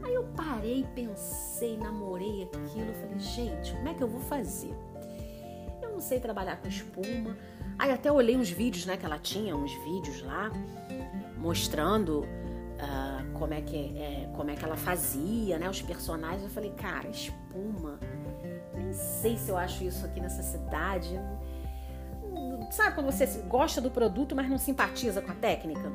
Aí 0.03 0.15
eu 0.15 0.25
parei, 0.35 0.87
pensei, 0.95 1.77
namorei 1.77 2.45
aquilo. 2.45 2.95
Falei, 2.95 3.19
gente, 3.19 3.73
como 3.73 3.89
é 3.89 3.95
que 3.95 4.03
eu 4.03 4.09
vou 4.09 4.21
fazer? 4.23 4.75
Eu 5.83 5.91
não 5.91 6.01
sei 6.01 6.19
trabalhar 6.19 6.57
com 6.57 6.69
espuma. 6.69 7.37
Aí 7.79 7.93
até 7.93 8.11
olhei 8.11 8.37
uns 8.37 8.51
vídeos, 8.51 8.87
né, 8.87 8.97
que 8.97 9.05
ela 9.05 9.19
tinha, 9.19 9.55
uns 9.55 9.73
vídeos 9.85 10.23
lá, 10.23 10.51
mostrando 11.37 12.27
uh, 12.81 13.39
como, 13.39 13.55
é 13.55 13.61
que, 13.61 13.77
é, 13.99 14.29
como 14.35 14.51
é 14.51 14.57
que 14.57 14.65
ela 14.65 14.77
fazia, 14.77 15.59
né, 15.59 15.69
os 15.69 15.83
personagens. 15.83 16.43
Eu 16.43 16.51
falei, 16.51 16.71
cara, 16.71 17.09
espuma. 17.09 17.99
Nem 18.75 18.93
sei 18.93 19.37
se 19.37 19.51
eu 19.51 19.57
acho 19.57 19.85
isso 19.85 20.05
aqui 20.05 20.21
nessa 20.21 20.43
cidade. 20.43 21.21
Sabe 22.71 22.95
quando 22.95 23.11
você 23.11 23.27
gosta 23.49 23.81
do 23.81 23.91
produto, 23.91 24.35
mas 24.35 24.49
não 24.49 24.59
simpatiza 24.59 25.21
com 25.21 25.33
a 25.33 25.35
técnica? 25.35 25.91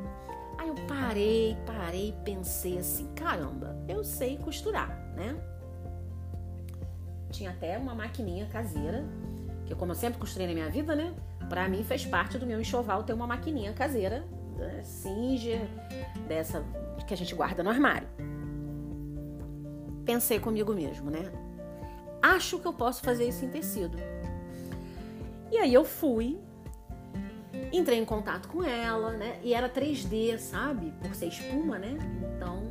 Aí 0.57 0.67
eu 0.67 0.75
parei, 0.87 1.57
parei, 1.65 2.13
pensei 2.23 2.77
assim, 2.77 3.07
caramba, 3.13 3.77
eu 3.87 4.03
sei 4.03 4.37
costurar, 4.37 4.89
né? 5.15 5.35
Tinha 7.31 7.51
até 7.51 7.77
uma 7.77 7.95
maquininha 7.95 8.45
caseira, 8.47 9.05
que 9.65 9.73
como 9.75 9.91
eu 9.91 9.95
sempre 9.95 10.19
costurei 10.19 10.47
na 10.47 10.53
minha 10.53 10.69
vida, 10.69 10.95
né? 10.95 11.13
Para 11.49 11.67
mim 11.69 11.83
fez 11.83 12.05
parte 12.05 12.37
do 12.37 12.45
meu 12.45 12.59
enxoval 12.59 13.03
ter 13.03 13.13
uma 13.13 13.27
maquininha 13.27 13.73
caseira, 13.73 14.25
né, 14.57 15.67
dessa 16.27 16.63
que 17.07 17.13
a 17.13 17.17
gente 17.17 17.35
guarda 17.35 17.63
no 17.63 17.69
armário. 17.69 18.07
Pensei 20.05 20.39
comigo 20.39 20.73
mesmo, 20.73 21.09
né? 21.09 21.31
Acho 22.21 22.59
que 22.59 22.67
eu 22.67 22.73
posso 22.73 23.01
fazer 23.01 23.27
isso 23.27 23.45
em 23.45 23.49
tecido. 23.49 23.97
E 25.51 25.57
aí 25.57 25.73
eu 25.73 25.85
fui, 25.85 26.39
entrei 27.71 27.99
em 27.99 28.05
contato 28.05 28.47
com 28.47 28.63
ela, 28.63 29.11
né? 29.11 29.39
E 29.43 29.53
era 29.53 29.69
3D, 29.69 30.37
sabe? 30.37 30.91
Por 31.01 31.13
ser 31.15 31.27
espuma, 31.27 31.77
né? 31.77 31.97
Então 32.35 32.63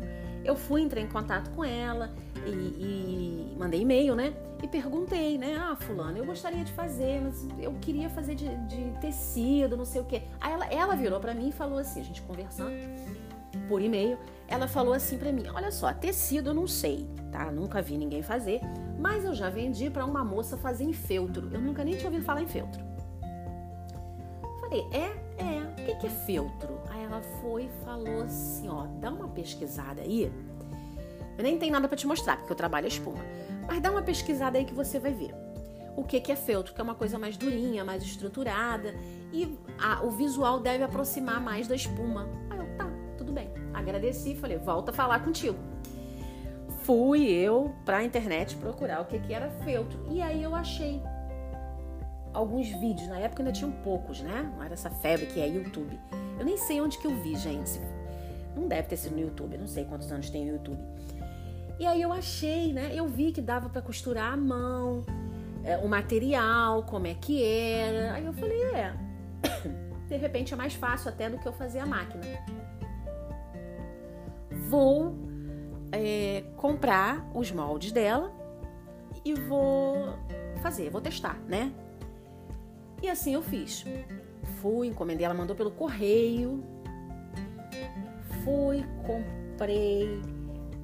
eu 0.45 0.57
fui, 0.57 0.83
entrei 0.83 1.05
em 1.05 1.09
contato 1.09 1.51
com 1.51 1.65
ela 1.65 2.15
e, 2.47 2.51
e 2.51 3.57
mandei 3.59 3.81
e-mail, 3.81 4.15
né? 4.15 4.35
E 4.65 4.67
perguntei, 4.67 5.37
né? 5.37 5.59
Ah, 5.59 5.77
fulano, 5.77 6.17
eu 6.17 6.25
gostaria 6.25 6.65
de 6.65 6.73
fazer, 6.73 7.21
mas 7.21 7.47
eu 7.59 7.75
queria 7.83 8.09
fazer 8.09 8.35
de, 8.35 8.49
de 8.65 8.99
tecido, 8.99 9.77
não 9.77 9.85
sei 9.85 10.01
o 10.01 10.07
quê. 10.07 10.23
Aí 10.41 10.55
ela, 10.55 10.65
ela 10.69 10.97
virou 10.97 11.21
para 11.21 11.35
mim 11.35 11.51
e 11.51 11.53
falou 11.53 11.79
assim, 11.79 12.01
a 12.01 12.03
gente 12.03 12.23
conversando 12.23 12.73
por 13.69 13.83
e-mail, 13.83 14.17
ela 14.49 14.67
falou 14.67 14.95
assim 14.95 15.19
para 15.19 15.31
mim: 15.31 15.45
"Olha 15.55 15.71
só, 15.71 15.93
tecido 15.93 16.49
eu 16.49 16.55
não 16.55 16.67
sei, 16.67 17.07
tá? 17.31 17.53
Nunca 17.53 17.83
vi 17.83 17.99
ninguém 17.99 18.23
fazer, 18.23 18.63
mas 18.99 19.23
eu 19.27 19.35
já 19.35 19.51
vendi 19.51 19.91
para 19.91 20.03
uma 20.03 20.25
moça 20.25 20.57
fazer 20.57 20.85
em 20.85 20.95
feltro. 20.95 21.51
Eu 21.53 21.61
nunca 21.61 21.85
nem 21.85 21.95
tinha 21.95 22.07
ouvido 22.07 22.25
falar 22.25 22.41
em 22.41 22.49
feltro." 22.49 22.83
Falei: 24.63 24.89
"É, 24.91 25.45
é. 25.45 25.61
O 25.61 25.85
que 25.85 25.95
que 25.97 26.07
é 26.07 26.11
feltro?" 26.11 26.81
Aí 26.89 27.05
ela 27.05 27.21
foi 27.43 27.65
e 27.65 27.85
falou 27.85 28.23
assim, 28.23 28.67
ó, 28.67 28.87
dá 28.99 29.11
uma 29.11 29.29
pesquisada 29.29 30.01
aí 30.01 30.33
eu 31.37 31.43
nem 31.43 31.59
tenho 31.59 31.73
nada 31.73 31.89
para 31.89 31.97
te 31.97 32.07
mostrar, 32.07 32.37
porque 32.37 32.53
eu 32.53 32.57
trabalho 32.57 32.85
a 32.85 32.89
espuma. 32.89 33.19
Mas 33.67 33.81
dá 33.81 33.91
uma 33.91 34.03
pesquisada 34.03 34.59
aí 34.59 34.65
que 34.65 34.75
você 34.75 34.99
vai 34.99 35.13
ver. 35.13 35.35
O 35.97 36.03
que, 36.03 36.21
que 36.21 36.33
é 36.33 36.37
feltro, 36.37 36.75
que 36.75 36.81
é 36.81 36.85
uma 36.85 36.95
coisa 36.95 37.19
mais 37.19 37.37
durinha, 37.37 37.85
mais 37.85 38.03
estruturada. 38.03 38.95
E 39.33 39.57
a, 39.79 40.05
o 40.05 40.11
visual 40.11 40.61
deve 40.61 40.83
aproximar 40.83 41.41
mais 41.41 41.69
da 41.69 41.75
espuma. 41.75 42.29
Aí 42.51 42.59
eu, 42.59 42.77
tá, 42.77 42.87
tudo 43.17 43.33
bem. 43.33 43.49
Agradeci 43.73 44.33
e 44.33 44.37
falei, 44.37 44.59
volta 44.59 44.91
a 44.91 44.95
falar 44.95 45.25
contigo. 45.25 45.59
Fui 46.83 47.31
eu 47.31 47.75
pra 47.85 48.05
internet 48.05 48.57
procurar 48.57 49.01
o 49.01 49.05
que, 49.07 49.19
que 49.19 49.33
era 49.33 49.49
feltro. 49.65 50.05
E 50.11 50.21
aí 50.21 50.43
eu 50.43 50.55
achei 50.55 51.01
alguns 52.35 52.69
vídeos. 52.69 53.09
Na 53.09 53.19
época 53.19 53.43
ainda 53.43 53.53
tinham 53.53 53.71
poucos, 53.71 54.21
né? 54.21 54.51
Não 54.55 54.63
era 54.63 54.75
essa 54.75 54.91
febre 54.91 55.27
que 55.27 55.41
é 55.41 55.49
YouTube. 55.49 55.99
Eu 56.39 56.45
nem 56.45 56.59
sei 56.59 56.81
onde 56.81 56.99
que 56.99 57.07
eu 57.07 57.23
vi, 57.23 57.37
gente. 57.37 57.81
Não 58.55 58.69
deve 58.69 58.89
ter 58.89 58.97
sido 58.97 59.15
no 59.15 59.21
YouTube. 59.21 59.55
Eu 59.55 59.61
não 59.61 59.67
sei 59.67 59.85
quantos 59.85 60.11
anos 60.13 60.29
tem 60.29 60.51
o 60.51 60.55
YouTube. 60.55 60.79
E 61.79 61.87
aí 61.87 62.01
eu 62.01 62.13
achei, 62.13 62.73
né? 62.73 62.93
Eu 62.95 63.09
vi 63.09 63.33
que 63.33 63.41
dava 63.41 63.69
para 63.69 63.83
costurar 63.83 64.33
à 64.33 64.37
mão, 64.37 65.05
é, 65.65 65.77
o 65.79 65.89
material, 65.89 66.85
como 66.85 67.07
é 67.07 67.15
que 67.15 67.43
era. 67.43 68.15
Aí 68.15 68.25
eu 68.25 68.33
falei, 68.33 68.63
é, 68.63 68.95
de 70.09 70.17
repente 70.17 70.55
é 70.55 70.57
mais 70.57 70.75
fácil 70.75 71.09
até 71.09 71.29
do 71.29 71.39
que 71.39 71.47
eu 71.47 71.53
fazer 71.53 71.81
a 71.81 71.87
máquina. 71.87 72.23
Vou 74.69 75.15
é, 75.91 76.45
comprar 76.57 77.29
os 77.35 77.51
moldes 77.51 77.93
dela 77.93 78.33
e 79.25 79.35
vou 79.35 80.15
fazer, 80.63 80.91
vou 80.91 81.01
testar, 81.01 81.39
né? 81.49 81.73
E 83.03 83.09
assim 83.09 83.35
eu 83.35 83.43
fiz. 83.43 83.85
Fui, 84.61 84.87
encomendei, 84.87 85.25
ela 85.25 85.35
mandou 85.35 85.57
pelo 85.57 85.71
correio. 85.71 86.63
Fui, 88.45 88.85
comprei, 89.07 90.21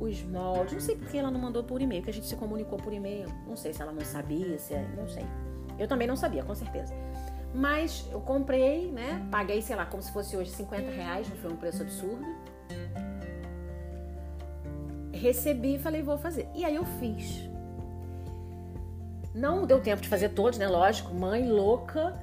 os 0.00 0.23
moldes. 0.23 0.73
Não 0.73 0.80
sei 0.80 0.97
porque 0.97 1.19
ela 1.19 1.30
não 1.30 1.38
mandou 1.38 1.62
por 1.62 1.80
e-mail, 1.80 2.02
que 2.02 2.11
a 2.11 2.12
gente 2.12 2.26
se 2.26 2.35
comunicou 2.35 2.78
por 2.78 2.92
e-mail. 2.92 3.28
Não 3.47 3.54
sei 3.54 3.73
se 3.73 3.83
ela 3.83 3.92
não 3.92 4.00
sabia, 4.00 4.59
se 4.59 4.75
é, 4.75 4.88
não 4.97 5.07
sei. 5.07 5.25
Eu 5.78 5.87
também 5.87 6.09
não 6.09 6.16
sabia, 6.16 6.42
com 6.42 6.54
certeza. 6.54 6.95
Mas 7.54 8.09
eu 8.11 8.21
comprei, 8.21 8.90
né? 8.90 9.26
Paguei, 9.30 9.61
sei 9.61 9.76
lá, 9.76 9.85
como 9.85 10.02
se 10.02 10.11
fosse 10.12 10.37
hoje 10.37 10.50
50 10.50 10.90
reais, 10.90 11.28
não 11.28 11.37
foi 11.37 11.52
um 11.52 11.57
preço 11.57 11.83
absurdo. 11.83 12.25
Recebi 15.12 15.75
e 15.75 15.78
falei, 15.78 16.02
vou 16.02 16.16
fazer. 16.16 16.49
E 16.54 16.64
aí 16.64 16.75
eu 16.75 16.85
fiz. 16.85 17.49
Não 19.35 19.66
deu 19.66 19.80
tempo 19.80 20.00
de 20.00 20.09
fazer 20.09 20.30
todos, 20.30 20.59
né? 20.59 20.66
Lógico, 20.66 21.14
mãe 21.14 21.49
louca, 21.49 22.19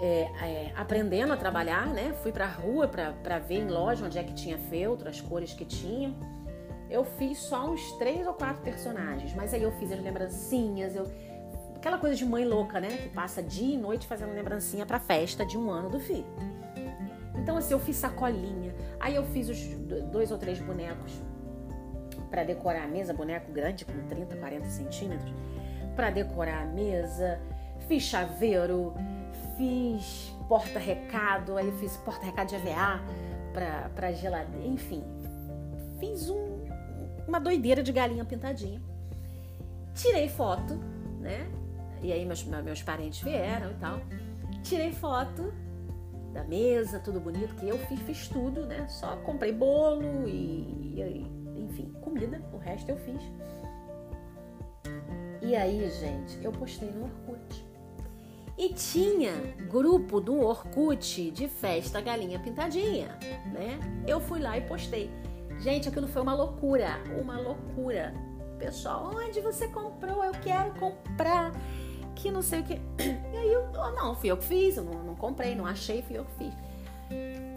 é, 0.00 0.22
é, 0.42 0.72
aprendendo 0.76 1.32
a 1.32 1.36
trabalhar, 1.36 1.86
né? 1.86 2.14
Fui 2.22 2.32
pra 2.32 2.46
rua 2.46 2.88
pra, 2.88 3.12
pra 3.12 3.38
ver 3.38 3.60
em 3.60 3.68
loja 3.68 4.04
onde 4.04 4.18
é 4.18 4.22
que 4.22 4.34
tinha 4.34 4.58
feltro, 4.58 5.08
as 5.08 5.20
cores 5.20 5.52
que 5.52 5.64
tinha 5.64 6.14
eu 6.90 7.04
fiz 7.04 7.38
só 7.38 7.70
uns 7.70 7.92
três 7.92 8.26
ou 8.26 8.34
quatro 8.34 8.62
personagens, 8.62 9.32
mas 9.34 9.54
aí 9.54 9.62
eu 9.62 9.70
fiz 9.72 9.92
as 9.92 10.00
lembrancinhas, 10.00 10.96
eu 10.96 11.06
aquela 11.76 11.96
coisa 11.96 12.14
de 12.14 12.26
mãe 12.26 12.44
louca, 12.44 12.78
né, 12.78 12.88
que 12.88 13.08
passa 13.08 13.42
dia 13.42 13.74
e 13.74 13.78
noite 13.78 14.06
fazendo 14.06 14.34
lembrancinha 14.34 14.84
para 14.84 15.00
festa 15.00 15.46
de 15.46 15.56
um 15.56 15.70
ano 15.70 15.88
do 15.88 15.98
filho. 15.98 16.26
Então 17.36 17.56
assim, 17.56 17.72
eu 17.72 17.80
fiz 17.80 17.96
sacolinha, 17.96 18.74
aí 18.98 19.14
eu 19.14 19.24
fiz 19.24 19.48
os 19.48 19.58
dois 20.12 20.30
ou 20.30 20.36
três 20.36 20.58
bonecos 20.60 21.12
para 22.28 22.44
decorar 22.44 22.84
a 22.84 22.88
mesa, 22.88 23.14
boneco 23.14 23.50
grande 23.50 23.84
com 23.84 24.06
30, 24.08 24.36
40 24.36 24.66
centímetros, 24.66 25.32
para 25.96 26.10
decorar 26.10 26.62
a 26.62 26.66
mesa, 26.66 27.40
fiz 27.88 28.02
chaveiro, 28.02 28.92
fiz 29.56 30.32
porta-recado, 30.48 31.56
aí 31.56 31.66
eu 31.66 31.76
fiz 31.78 31.96
porta-recado 31.98 32.50
de 32.50 32.56
EVA 32.56 33.00
para 33.94 34.12
geladeira, 34.12 34.66
enfim, 34.66 35.02
fiz 35.98 36.28
um 36.28 36.49
uma 37.30 37.40
doideira 37.40 37.82
de 37.82 37.92
galinha 37.92 38.24
pintadinha. 38.24 38.82
Tirei 39.94 40.28
foto, 40.28 40.74
né? 41.20 41.48
E 42.02 42.12
aí 42.12 42.24
meus, 42.26 42.42
meus 42.44 42.82
parentes 42.82 43.22
vieram 43.22 43.70
e 43.70 43.74
tal. 43.74 44.00
Tirei 44.62 44.92
foto 44.92 45.52
da 46.32 46.44
mesa, 46.44 46.98
tudo 46.98 47.20
bonito, 47.20 47.54
que 47.54 47.68
eu 47.68 47.78
fiz, 47.86 48.00
fiz 48.00 48.28
tudo, 48.28 48.66
né? 48.66 48.86
Só 48.88 49.16
comprei 49.16 49.52
bolo 49.52 50.28
e, 50.28 50.94
e 50.96 51.26
enfim, 51.56 51.92
comida, 52.00 52.42
o 52.52 52.58
resto 52.58 52.90
eu 52.90 52.96
fiz. 52.96 53.22
E 55.42 55.56
aí, 55.56 55.88
gente, 55.90 56.38
eu 56.44 56.52
postei 56.52 56.90
no 56.90 57.04
Orkut. 57.04 57.64
E 58.58 58.74
tinha 58.74 59.32
grupo 59.70 60.20
do 60.20 60.38
Orkut 60.38 61.30
de 61.30 61.48
festa 61.48 62.00
galinha 62.00 62.38
pintadinha, 62.38 63.18
né? 63.52 63.78
Eu 64.06 64.20
fui 64.20 64.38
lá 64.38 64.58
e 64.58 64.60
postei. 64.60 65.10
Gente, 65.60 65.90
aquilo 65.90 66.08
foi 66.08 66.22
uma 66.22 66.34
loucura, 66.34 66.98
uma 67.20 67.38
loucura. 67.38 68.14
Pessoal, 68.58 69.10
onde 69.14 69.40
você 69.40 69.68
comprou? 69.68 70.24
Eu 70.24 70.32
quero 70.32 70.72
comprar. 70.74 71.52
Que 72.14 72.30
não 72.30 72.40
sei 72.40 72.60
o 72.60 72.64
que. 72.64 72.80
E 73.32 73.36
aí 73.36 73.52
eu, 73.52 73.68
oh, 73.74 73.90
não, 73.90 74.14
fui 74.14 74.30
eu 74.30 74.36
que 74.38 74.44
fiz, 74.44 74.76
eu 74.78 74.84
não, 74.84 75.02
não 75.02 75.14
comprei, 75.14 75.54
não 75.54 75.66
achei, 75.66 76.02
fui 76.02 76.16
eu 76.16 76.24
que 76.24 76.32
fiz. 76.32 76.54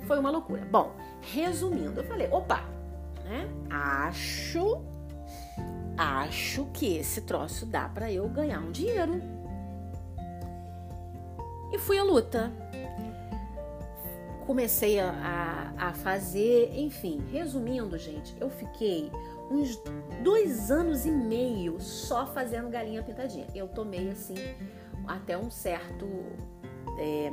Foi 0.06 0.20
uma 0.20 0.30
loucura. 0.30 0.66
Bom, 0.70 0.92
resumindo, 1.22 2.02
eu 2.02 2.04
falei, 2.04 2.28
opa, 2.30 2.62
né? 3.24 3.50
Acho, 3.70 4.82
acho 5.98 6.66
que 6.74 6.98
esse 6.98 7.22
troço 7.22 7.66
dá 7.66 7.88
para 7.88 8.12
eu 8.12 8.28
ganhar 8.28 8.60
um 8.60 8.72
dinheiro. 8.72 9.22
E 11.72 11.78
fui 11.78 11.98
à 11.98 12.04
luta. 12.04 12.52
Comecei 14.46 15.00
a, 15.00 15.10
a, 15.78 15.88
a 15.90 15.94
fazer, 15.94 16.72
enfim, 16.76 17.24
resumindo, 17.32 17.98
gente, 17.98 18.36
eu 18.40 18.50
fiquei 18.50 19.10
uns 19.50 19.82
dois 20.22 20.70
anos 20.72 21.06
e 21.06 21.12
meio 21.12 21.80
só 21.80 22.26
fazendo 22.28 22.70
galinha 22.70 23.02
pintadinha. 23.04 23.48
Eu 23.56 23.68
tomei 23.68 24.10
assim 24.10 24.36
até 25.08 25.38
um 25.38 25.50
certo 25.50 26.08
é, 26.98 27.32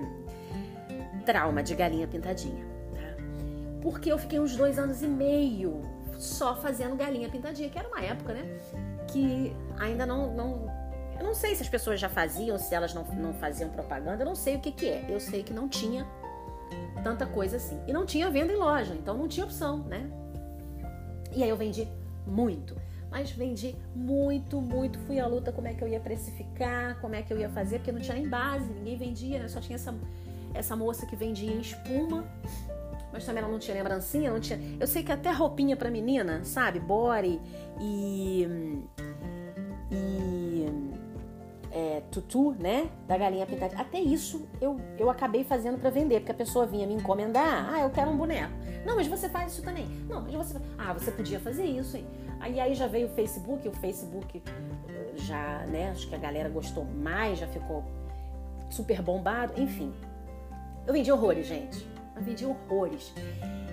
trauma 1.24 1.62
de 1.62 1.74
galinha 1.74 2.06
pintadinha. 2.06 2.64
Tá? 2.94 3.80
Porque 3.82 4.10
eu 4.10 4.18
fiquei 4.18 4.38
uns 4.38 4.54
dois 4.56 4.78
anos 4.78 5.02
e 5.02 5.06
meio 5.06 5.82
só 6.18 6.54
fazendo 6.54 6.94
galinha 6.96 7.28
pintadinha, 7.28 7.68
que 7.68 7.78
era 7.78 7.88
uma 7.88 8.00
época, 8.00 8.34
né? 8.34 8.60
Que 9.08 9.56
ainda 9.78 10.04
não. 10.04 10.34
não 10.34 10.80
eu 11.18 11.24
não 11.24 11.34
sei 11.34 11.54
se 11.54 11.62
as 11.62 11.68
pessoas 11.68 12.00
já 12.00 12.08
faziam, 12.08 12.58
se 12.58 12.74
elas 12.74 12.94
não, 12.94 13.04
não 13.04 13.34
faziam 13.34 13.68
propaganda, 13.68 14.22
eu 14.22 14.26
não 14.26 14.34
sei 14.34 14.56
o 14.56 14.60
que, 14.60 14.72
que 14.72 14.88
é. 14.88 15.04
Eu 15.08 15.20
sei 15.20 15.42
que 15.42 15.52
não 15.52 15.68
tinha 15.68 16.06
tanta 17.02 17.26
coisa 17.26 17.57
assim. 17.57 17.80
E 17.87 17.92
não 17.92 18.07
tinha 18.07 18.30
venda 18.30 18.52
em 18.52 18.57
loja, 18.57 18.95
então 18.95 19.16
não 19.16 19.28
tinha 19.28 19.45
opção, 19.45 19.78
né? 19.85 20.11
E 21.33 21.42
aí 21.42 21.49
eu 21.49 21.57
vendi 21.57 21.88
muito. 22.26 22.76
Mas 23.11 23.30
vendi 23.30 23.75
muito, 23.95 24.61
muito. 24.61 24.99
Fui 25.00 25.19
à 25.19 25.26
luta 25.26 25.50
como 25.50 25.66
é 25.66 25.75
que 25.75 25.83
eu 25.83 25.88
ia 25.88 25.99
precificar, 25.99 27.00
como 27.00 27.14
é 27.14 27.23
que 27.23 27.33
eu 27.33 27.38
ia 27.38 27.49
fazer, 27.49 27.78
porque 27.78 27.90
não 27.90 28.00
tinha 28.00 28.16
nem 28.16 28.28
base, 28.28 28.73
ninguém 28.73 28.97
vendia, 28.97 29.40
né? 29.40 29.49
Só 29.49 29.61
tinha 29.61 29.75
essa, 29.75 29.92
essa 30.54 30.76
moça 30.76 31.04
que 31.07 31.16
vendia 31.16 31.50
em 31.50 31.61
espuma, 31.61 32.25
mas 33.12 33.25
também 33.25 33.42
ela 33.42 33.50
não 33.50 33.59
tinha 33.59 33.76
lembrancinha, 33.76 34.30
não 34.30 34.38
tinha. 34.38 34.61
Eu 34.78 34.87
sei 34.87 35.02
que 35.02 35.11
até 35.11 35.33
roupinha 35.33 35.76
para 35.76 35.90
menina, 35.90 36.45
sabe? 36.45 36.78
Body 36.78 37.40
e. 37.80 38.47
e. 39.90 40.29
Tutu, 42.10 42.52
né? 42.58 42.90
Da 43.06 43.16
galinha 43.16 43.46
pintada. 43.46 43.76
Até 43.76 44.00
isso 44.00 44.48
eu, 44.60 44.78
eu 44.98 45.08
acabei 45.08 45.44
fazendo 45.44 45.78
para 45.78 45.90
vender, 45.90 46.20
porque 46.20 46.32
a 46.32 46.34
pessoa 46.34 46.66
vinha 46.66 46.86
me 46.86 46.94
encomendar. 46.94 47.72
Ah, 47.72 47.80
eu 47.80 47.90
quero 47.90 48.10
um 48.10 48.16
boneco. 48.16 48.52
Não, 48.84 48.96
mas 48.96 49.06
você 49.06 49.28
faz 49.28 49.52
isso 49.52 49.62
também. 49.62 49.86
Não, 50.08 50.22
mas 50.22 50.34
você. 50.34 50.58
Ah, 50.78 50.92
você 50.92 51.10
podia 51.10 51.38
fazer 51.40 51.64
isso, 51.64 51.96
hein? 51.96 52.06
Aí, 52.40 52.58
aí 52.58 52.74
já 52.74 52.86
veio 52.86 53.06
o 53.06 53.10
Facebook, 53.10 53.68
o 53.68 53.72
Facebook 53.72 54.42
já, 55.16 55.66
né? 55.66 55.90
Acho 55.90 56.08
que 56.08 56.14
a 56.14 56.18
galera 56.18 56.48
gostou 56.48 56.84
mais, 56.84 57.38
já 57.38 57.46
ficou 57.46 57.84
super 58.70 59.02
bombado, 59.02 59.60
enfim. 59.60 59.92
Eu 60.86 60.92
vendi 60.92 61.12
horrores, 61.12 61.46
gente. 61.46 61.86
Eu 62.16 62.22
vendi 62.22 62.46
horrores. 62.46 63.12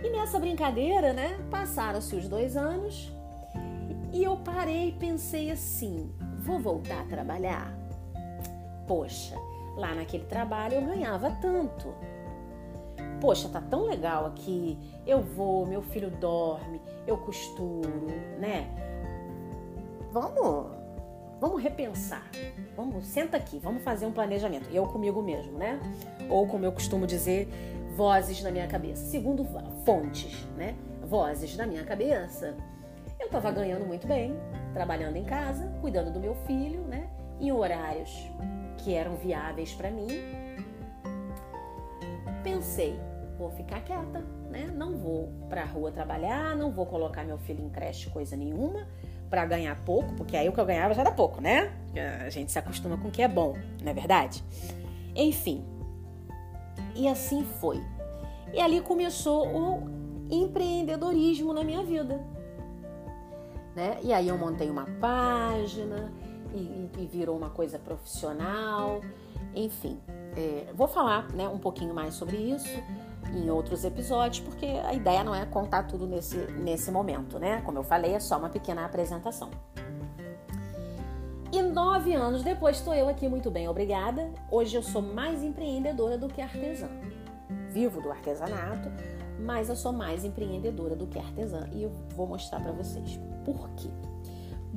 E 0.03 0.09
nessa 0.09 0.39
brincadeira, 0.39 1.13
né, 1.13 1.39
passaram-se 1.49 2.15
os 2.15 2.27
dois 2.27 2.55
anos 2.55 3.11
e 4.11 4.23
eu 4.23 4.37
parei 4.37 4.89
e 4.89 4.91
pensei 4.91 5.51
assim: 5.51 6.11
vou 6.39 6.59
voltar 6.59 7.01
a 7.01 7.05
trabalhar? 7.05 7.86
Poxa, 8.87 9.35
lá 9.75 9.93
naquele 9.93 10.25
trabalho 10.25 10.75
eu 10.75 10.81
ganhava 10.81 11.29
tanto. 11.41 11.93
Poxa, 13.19 13.49
tá 13.49 13.61
tão 13.61 13.85
legal 13.85 14.25
aqui. 14.25 14.77
Eu 15.05 15.21
vou, 15.21 15.65
meu 15.65 15.81
filho 15.81 16.09
dorme, 16.09 16.81
eu 17.05 17.17
costuro, 17.17 18.07
né? 18.39 18.67
Vamos 20.11 20.77
Vamos 21.39 21.61
repensar. 21.61 22.27
Vamos, 22.75 23.05
senta 23.05 23.37
aqui, 23.37 23.59
vamos 23.59 23.83
fazer 23.83 24.07
um 24.07 24.11
planejamento. 24.11 24.69
Eu 24.71 24.87
comigo 24.87 25.21
mesmo, 25.21 25.57
né? 25.57 25.79
Ou 26.29 26.47
como 26.47 26.65
eu 26.65 26.71
costumo 26.71 27.05
dizer, 27.05 27.47
vozes 27.95 28.41
na 28.41 28.49
minha 28.49 28.65
cabeça. 28.65 29.05
Segundo 29.05 29.45
fontes, 29.85 30.45
né? 30.55 30.75
Vozes 31.03 31.55
na 31.55 31.67
minha 31.67 31.83
cabeça. 31.83 32.55
Eu 33.19 33.27
estava 33.27 33.51
ganhando 33.51 33.85
muito 33.85 34.07
bem, 34.07 34.35
trabalhando 34.73 35.15
em 35.15 35.23
casa, 35.23 35.71
cuidando 35.79 36.11
do 36.11 36.19
meu 36.19 36.33
filho, 36.47 36.81
né? 36.81 37.07
Em 37.39 37.51
horários 37.51 38.27
que 38.77 38.93
eram 38.93 39.15
viáveis 39.15 39.73
para 39.73 39.91
mim. 39.91 40.07
Pensei, 42.43 42.99
vou 43.37 43.51
ficar 43.51 43.81
quieta, 43.81 44.23
né? 44.49 44.71
Não 44.73 44.97
vou 44.97 45.29
para 45.49 45.61
a 45.61 45.65
rua 45.65 45.91
trabalhar, 45.91 46.55
não 46.55 46.71
vou 46.71 46.85
colocar 46.85 47.23
meu 47.23 47.37
filho 47.37 47.63
em 47.63 47.69
creche 47.69 48.09
coisa 48.09 48.35
nenhuma 48.35 48.87
para 49.29 49.45
ganhar 49.45 49.75
pouco, 49.83 50.13
porque 50.13 50.37
aí 50.37 50.47
o 50.47 50.53
que 50.53 50.59
eu 50.59 50.65
ganhava 50.65 50.93
já 50.93 51.01
era 51.01 51.11
pouco, 51.11 51.41
né? 51.41 51.71
A 52.25 52.29
gente 52.29 52.51
se 52.51 52.59
acostuma 52.59 52.97
com 52.97 53.09
o 53.09 53.11
que 53.11 53.21
é 53.21 53.27
bom, 53.27 53.55
não 53.81 53.91
é 53.91 53.93
verdade? 53.93 54.43
Enfim. 55.15 55.65
E 56.95 57.07
assim 57.07 57.43
foi. 57.59 57.83
E 58.53 58.61
ali 58.61 58.79
começou 58.81 59.47
o 59.47 59.83
empreendedorismo 60.29 61.53
na 61.53 61.63
minha 61.63 61.83
vida. 61.83 62.21
Né? 63.75 63.97
E 64.01 64.13
aí 64.13 64.27
eu 64.27 64.37
montei 64.37 64.69
uma 64.69 64.85
página 64.99 66.11
e, 66.57 67.03
e 67.03 67.05
virou 67.05 67.37
uma 67.37 67.49
coisa 67.49 67.77
profissional. 67.79 69.01
Enfim, 69.55 69.99
é, 70.35 70.71
vou 70.73 70.87
falar 70.87 71.29
né, 71.33 71.47
um 71.47 71.57
pouquinho 71.57 71.93
mais 71.93 72.13
sobre 72.13 72.37
isso 72.37 72.81
em 73.33 73.49
outros 73.49 73.83
episódios, 73.83 74.45
porque 74.45 74.65
a 74.65 74.93
ideia 74.93 75.23
não 75.23 75.35
é 75.35 75.45
contar 75.45 75.83
tudo 75.83 76.05
nesse, 76.07 76.37
nesse 76.37 76.91
momento, 76.91 77.39
né? 77.39 77.61
Como 77.61 77.77
eu 77.77 77.83
falei, 77.83 78.13
é 78.13 78.19
só 78.19 78.37
uma 78.37 78.49
pequena 78.49 78.85
apresentação. 78.85 79.49
E 81.51 81.61
nove 81.61 82.13
anos 82.13 82.43
depois 82.43 82.77
estou 82.77 82.93
eu 82.93 83.07
aqui 83.07 83.27
muito 83.27 83.49
bem, 83.49 83.67
obrigada. 83.67 84.29
Hoje 84.51 84.75
eu 84.75 84.83
sou 84.83 85.01
mais 85.01 85.43
empreendedora 85.43 86.17
do 86.17 86.27
que 86.27 86.41
artesã. 86.41 86.87
Vivo 87.71 88.01
do 88.01 88.11
artesanato, 88.11 88.89
mas 89.39 89.69
eu 89.69 89.75
sou 89.75 89.93
mais 89.93 90.25
empreendedora 90.25 90.95
do 90.95 91.07
que 91.07 91.17
artesã 91.17 91.67
e 91.71 91.83
eu 91.83 91.91
vou 92.15 92.27
mostrar 92.27 92.59
para 92.59 92.71
vocês 92.71 93.19
por 93.45 93.69
quê. 93.71 93.89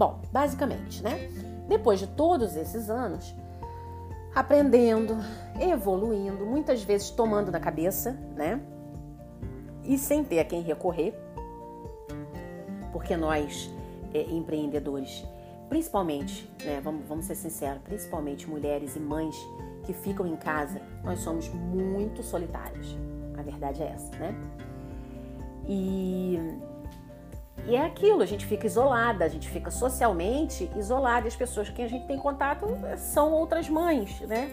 Bom, 0.01 0.19
basicamente, 0.33 1.03
né? 1.03 1.29
Depois 1.69 2.01
de 2.01 2.07
todos 2.07 2.57
esses 2.57 2.89
anos, 2.89 3.35
aprendendo, 4.35 5.15
evoluindo, 5.61 6.47
muitas 6.47 6.83
vezes 6.83 7.11
tomando 7.11 7.53
na 7.53 7.61
cabeça, 7.61 8.13
né? 8.35 8.63
E 9.85 9.99
sem 9.99 10.25
ter 10.25 10.39
a 10.39 10.45
quem 10.47 10.63
recorrer, 10.63 11.13
porque 12.95 13.15
nós, 13.15 13.71
é, 14.15 14.23
empreendedores, 14.23 15.23
principalmente, 15.69 16.51
né, 16.65 16.81
vamos, 16.83 17.07
vamos 17.07 17.27
ser 17.27 17.35
sinceros, 17.35 17.83
principalmente 17.83 18.49
mulheres 18.49 18.97
e 18.97 18.99
mães 18.99 19.37
que 19.85 19.93
ficam 19.93 20.27
em 20.27 20.37
casa, 20.37 20.81
nós 21.05 21.21
somos 21.21 21.47
muito 21.51 22.23
solitárias. 22.23 22.87
A 23.37 23.43
verdade 23.43 23.83
é 23.83 23.89
essa, 23.89 24.17
né? 24.17 24.35
E 25.69 26.39
e 27.67 27.77
é 27.77 27.85
aquilo, 27.85 28.23
a 28.23 28.27
gente 28.27 28.47
fica 28.47 28.67
isolada, 28.67 29.25
a 29.25 29.29
gente 29.29 29.49
fica 29.49 29.71
socialmente 29.71 30.71
isolada. 30.77 31.29
As 31.29 31.37
pessoas 31.37 31.69
com 31.69 31.77
quem 31.77 31.85
a 31.85 31.89
gente 31.89 32.07
tem 32.07 32.19
contato 32.19 32.67
são 32.97 33.33
outras 33.33 33.69
mães, 33.69 34.21
né? 34.23 34.49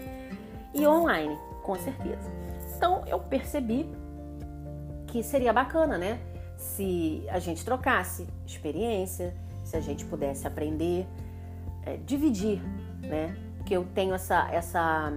E 0.73 0.85
online, 0.85 1.37
com 1.63 1.75
certeza. 1.75 2.29
Então 2.75 3.03
eu 3.07 3.19
percebi 3.19 3.89
que 5.07 5.23
seria 5.23 5.51
bacana, 5.51 5.97
né? 5.97 6.19
Se 6.57 7.23
a 7.29 7.39
gente 7.39 7.63
trocasse 7.63 8.27
experiência, 8.45 9.33
se 9.63 9.75
a 9.75 9.81
gente 9.81 10.05
pudesse 10.05 10.45
aprender, 10.45 11.07
é, 11.85 11.97
dividir, 11.97 12.61
né? 13.01 13.35
Que 13.65 13.73
eu 13.73 13.85
tenho 13.93 14.13
essa, 14.13 14.47
essa 14.51 15.11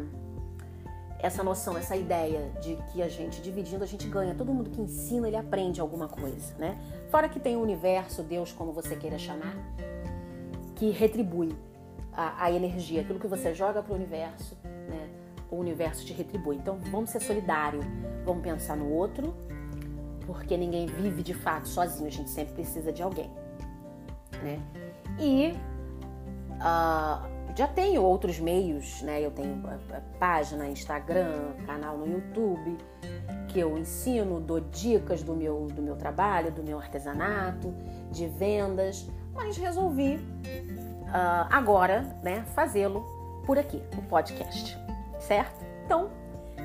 essa 1.22 1.42
noção, 1.42 1.76
essa 1.76 1.96
ideia 1.96 2.50
de 2.60 2.76
que 2.92 3.02
a 3.02 3.08
gente 3.08 3.40
dividindo 3.40 3.84
a 3.84 3.86
gente 3.86 4.06
ganha. 4.08 4.34
Todo 4.34 4.52
mundo 4.52 4.70
que 4.70 4.80
ensina 4.80 5.26
ele 5.28 5.36
aprende 5.36 5.80
alguma 5.80 6.08
coisa, 6.08 6.54
né? 6.58 6.78
Fora 7.10 7.28
que 7.28 7.38
tem 7.38 7.56
o 7.56 7.60
universo, 7.60 8.22
Deus, 8.22 8.52
como 8.52 8.72
você 8.72 8.96
queira 8.96 9.18
chamar, 9.18 9.54
que 10.74 10.90
retribui 10.90 11.54
a, 12.12 12.44
a 12.44 12.52
energia, 12.52 13.02
aquilo 13.02 13.18
que 13.18 13.26
você 13.26 13.54
joga 13.54 13.82
para 13.82 13.92
o 13.92 13.96
universo, 13.96 14.56
né? 14.64 15.08
O 15.50 15.56
universo 15.56 16.04
te 16.06 16.12
retribui. 16.12 16.56
Então 16.56 16.78
vamos 16.90 17.10
ser 17.10 17.20
solidários, 17.20 17.84
vamos 18.24 18.42
pensar 18.42 18.76
no 18.76 18.90
outro, 18.90 19.34
porque 20.26 20.56
ninguém 20.56 20.86
vive 20.86 21.22
de 21.22 21.34
fato 21.34 21.68
sozinho. 21.68 22.06
A 22.06 22.12
gente 22.12 22.30
sempre 22.30 22.54
precisa 22.54 22.92
de 22.92 23.02
alguém, 23.02 23.30
né? 24.42 24.58
E 25.18 25.54
uh, 26.60 27.39
já 27.54 27.66
tenho 27.66 28.02
outros 28.02 28.38
meios, 28.38 29.02
né? 29.02 29.20
Eu 29.20 29.30
tenho 29.30 29.62
página, 30.18 30.68
Instagram, 30.68 31.54
canal 31.66 31.96
no 31.96 32.06
YouTube, 32.06 32.78
que 33.48 33.58
eu 33.58 33.76
ensino, 33.76 34.40
dou 34.40 34.60
dicas 34.60 35.22
do 35.22 35.34
meu, 35.34 35.66
do 35.66 35.82
meu 35.82 35.96
trabalho, 35.96 36.50
do 36.52 36.62
meu 36.62 36.78
artesanato, 36.78 37.74
de 38.10 38.26
vendas, 38.26 39.08
mas 39.34 39.56
resolvi 39.56 40.16
uh, 40.16 41.46
agora, 41.50 42.02
né, 42.22 42.44
fazê-lo 42.54 43.04
por 43.44 43.58
aqui, 43.58 43.82
no 43.94 44.02
podcast, 44.02 44.78
certo? 45.18 45.64
Então, 45.84 46.10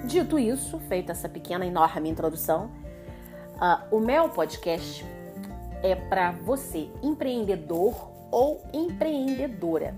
dito 0.04 0.38
isso, 0.38 0.80
feita 0.82 1.12
essa 1.12 1.28
pequena, 1.28 1.66
enorme 1.66 2.10
introdução, 2.10 2.70
uh, 3.56 3.96
o 3.96 4.00
meu 4.00 4.30
podcast 4.30 5.06
é 5.82 5.96
para 5.96 6.32
você, 6.32 6.90
empreendedor 7.02 8.12
ou 8.32 8.64
empreendedora. 8.74 9.96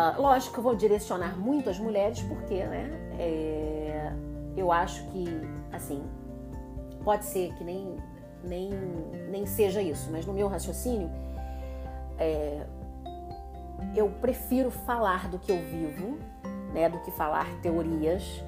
Uh, 0.00 0.18
lógico 0.18 0.54
que 0.54 0.58
eu 0.60 0.64
vou 0.64 0.74
direcionar 0.74 1.38
muito 1.38 1.68
as 1.68 1.78
mulheres, 1.78 2.22
porque, 2.22 2.64
né, 2.64 2.90
é, 3.18 4.10
eu 4.56 4.72
acho 4.72 5.04
que, 5.08 5.26
assim, 5.70 6.02
pode 7.04 7.26
ser 7.26 7.52
que 7.56 7.62
nem, 7.62 7.96
nem, 8.42 8.70
nem 9.30 9.44
seja 9.44 9.82
isso, 9.82 10.08
mas 10.10 10.24
no 10.24 10.32
meu 10.32 10.48
raciocínio, 10.48 11.10
é, 12.18 12.64
eu 13.94 14.08
prefiro 14.22 14.70
falar 14.70 15.28
do 15.28 15.38
que 15.38 15.52
eu 15.52 15.58
vivo, 15.58 16.18
né, 16.72 16.88
do 16.88 16.98
que 17.00 17.10
falar 17.10 17.46
teorias 17.60 18.42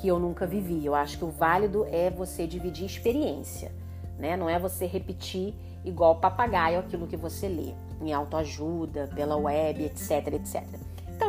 que 0.00 0.08
eu 0.08 0.18
nunca 0.18 0.44
vivi. 0.44 0.84
Eu 0.84 0.96
acho 0.96 1.18
que 1.18 1.24
o 1.24 1.30
válido 1.30 1.86
é 1.88 2.10
você 2.10 2.48
dividir 2.48 2.84
experiência, 2.84 3.70
né? 4.18 4.36
Não 4.36 4.48
é 4.48 4.58
você 4.58 4.86
repetir 4.86 5.54
igual 5.84 6.16
papagaio 6.16 6.80
aquilo 6.80 7.06
que 7.06 7.16
você 7.16 7.48
lê 7.48 7.74
em 8.00 8.12
autoajuda, 8.12 9.08
pela 9.14 9.36
web, 9.36 9.84
etc, 9.84 10.34
etc. 10.34 10.64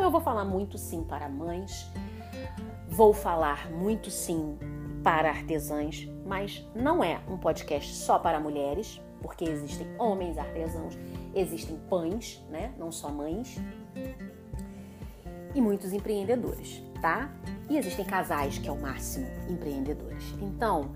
Eu 0.08 0.12
vou 0.12 0.22
falar 0.22 0.46
muito 0.46 0.78
sim 0.78 1.04
para 1.04 1.28
mães, 1.28 1.86
vou 2.88 3.12
falar 3.12 3.70
muito 3.70 4.10
sim 4.10 4.56
para 5.04 5.28
artesãs, 5.28 6.08
mas 6.24 6.66
não 6.74 7.04
é 7.04 7.20
um 7.28 7.36
podcast 7.36 7.92
só 7.94 8.18
para 8.18 8.40
mulheres, 8.40 9.02
porque 9.20 9.44
existem 9.44 9.86
homens 9.98 10.38
artesãos 10.38 10.96
existem 11.34 11.78
pães, 11.90 12.42
né? 12.48 12.72
Não 12.78 12.90
só 12.90 13.10
mães. 13.10 13.60
E 15.54 15.60
muitos 15.60 15.92
empreendedores, 15.92 16.82
tá? 17.02 17.30
E 17.68 17.76
existem 17.76 18.06
casais, 18.06 18.56
que 18.56 18.66
é 18.66 18.72
o 18.72 18.80
máximo, 18.80 19.26
empreendedores. 19.46 20.24
Então, 20.40 20.90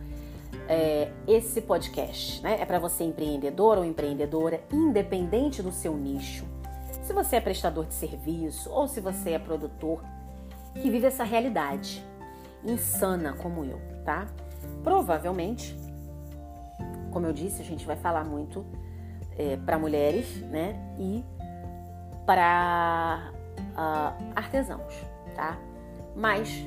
é, 0.66 1.12
esse 1.28 1.60
podcast 1.60 2.42
né, 2.42 2.56
é 2.58 2.64
para 2.64 2.78
você 2.78 3.04
empreendedor 3.04 3.76
ou 3.76 3.84
empreendedora, 3.84 4.64
independente 4.72 5.62
do 5.62 5.70
seu 5.70 5.94
nicho. 5.94 6.46
Se 7.12 7.14
você 7.14 7.36
é 7.36 7.40
prestador 7.42 7.84
de 7.84 7.92
serviço 7.92 8.70
ou 8.70 8.88
se 8.88 8.98
você 8.98 9.32
é 9.32 9.38
produtor, 9.38 10.02
que 10.72 10.88
vive 10.88 11.04
essa 11.04 11.24
realidade 11.24 12.02
insana 12.64 13.34
como 13.34 13.66
eu, 13.66 13.78
tá? 14.02 14.26
Provavelmente, 14.82 15.76
como 17.10 17.26
eu 17.26 17.34
disse, 17.34 17.60
a 17.60 17.64
gente 17.66 17.84
vai 17.84 17.96
falar 17.96 18.24
muito 18.24 18.64
é, 19.36 19.58
para 19.58 19.78
mulheres 19.78 20.40
né, 20.40 20.74
e 20.98 21.22
para 22.24 23.30
uh, 23.58 24.32
artesãos, 24.34 24.94
tá? 25.36 25.58
Mas 26.16 26.64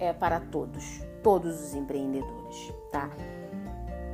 é 0.00 0.12
para 0.12 0.40
todos, 0.40 1.04
todos 1.22 1.62
os 1.62 1.72
empreendedores, 1.72 2.72
tá? 2.90 3.08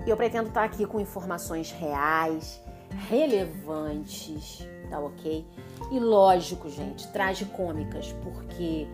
Eu 0.06 0.14
pretendo 0.14 0.48
estar 0.48 0.64
aqui 0.64 0.84
com 0.84 1.00
informações 1.00 1.70
reais, 1.72 2.62
relevantes, 3.08 4.73
tá 4.88 4.98
ok? 5.00 5.44
E 5.90 5.98
lógico, 5.98 6.68
gente, 6.68 7.08
tragicômicas, 7.08 8.12
porque 8.22 8.86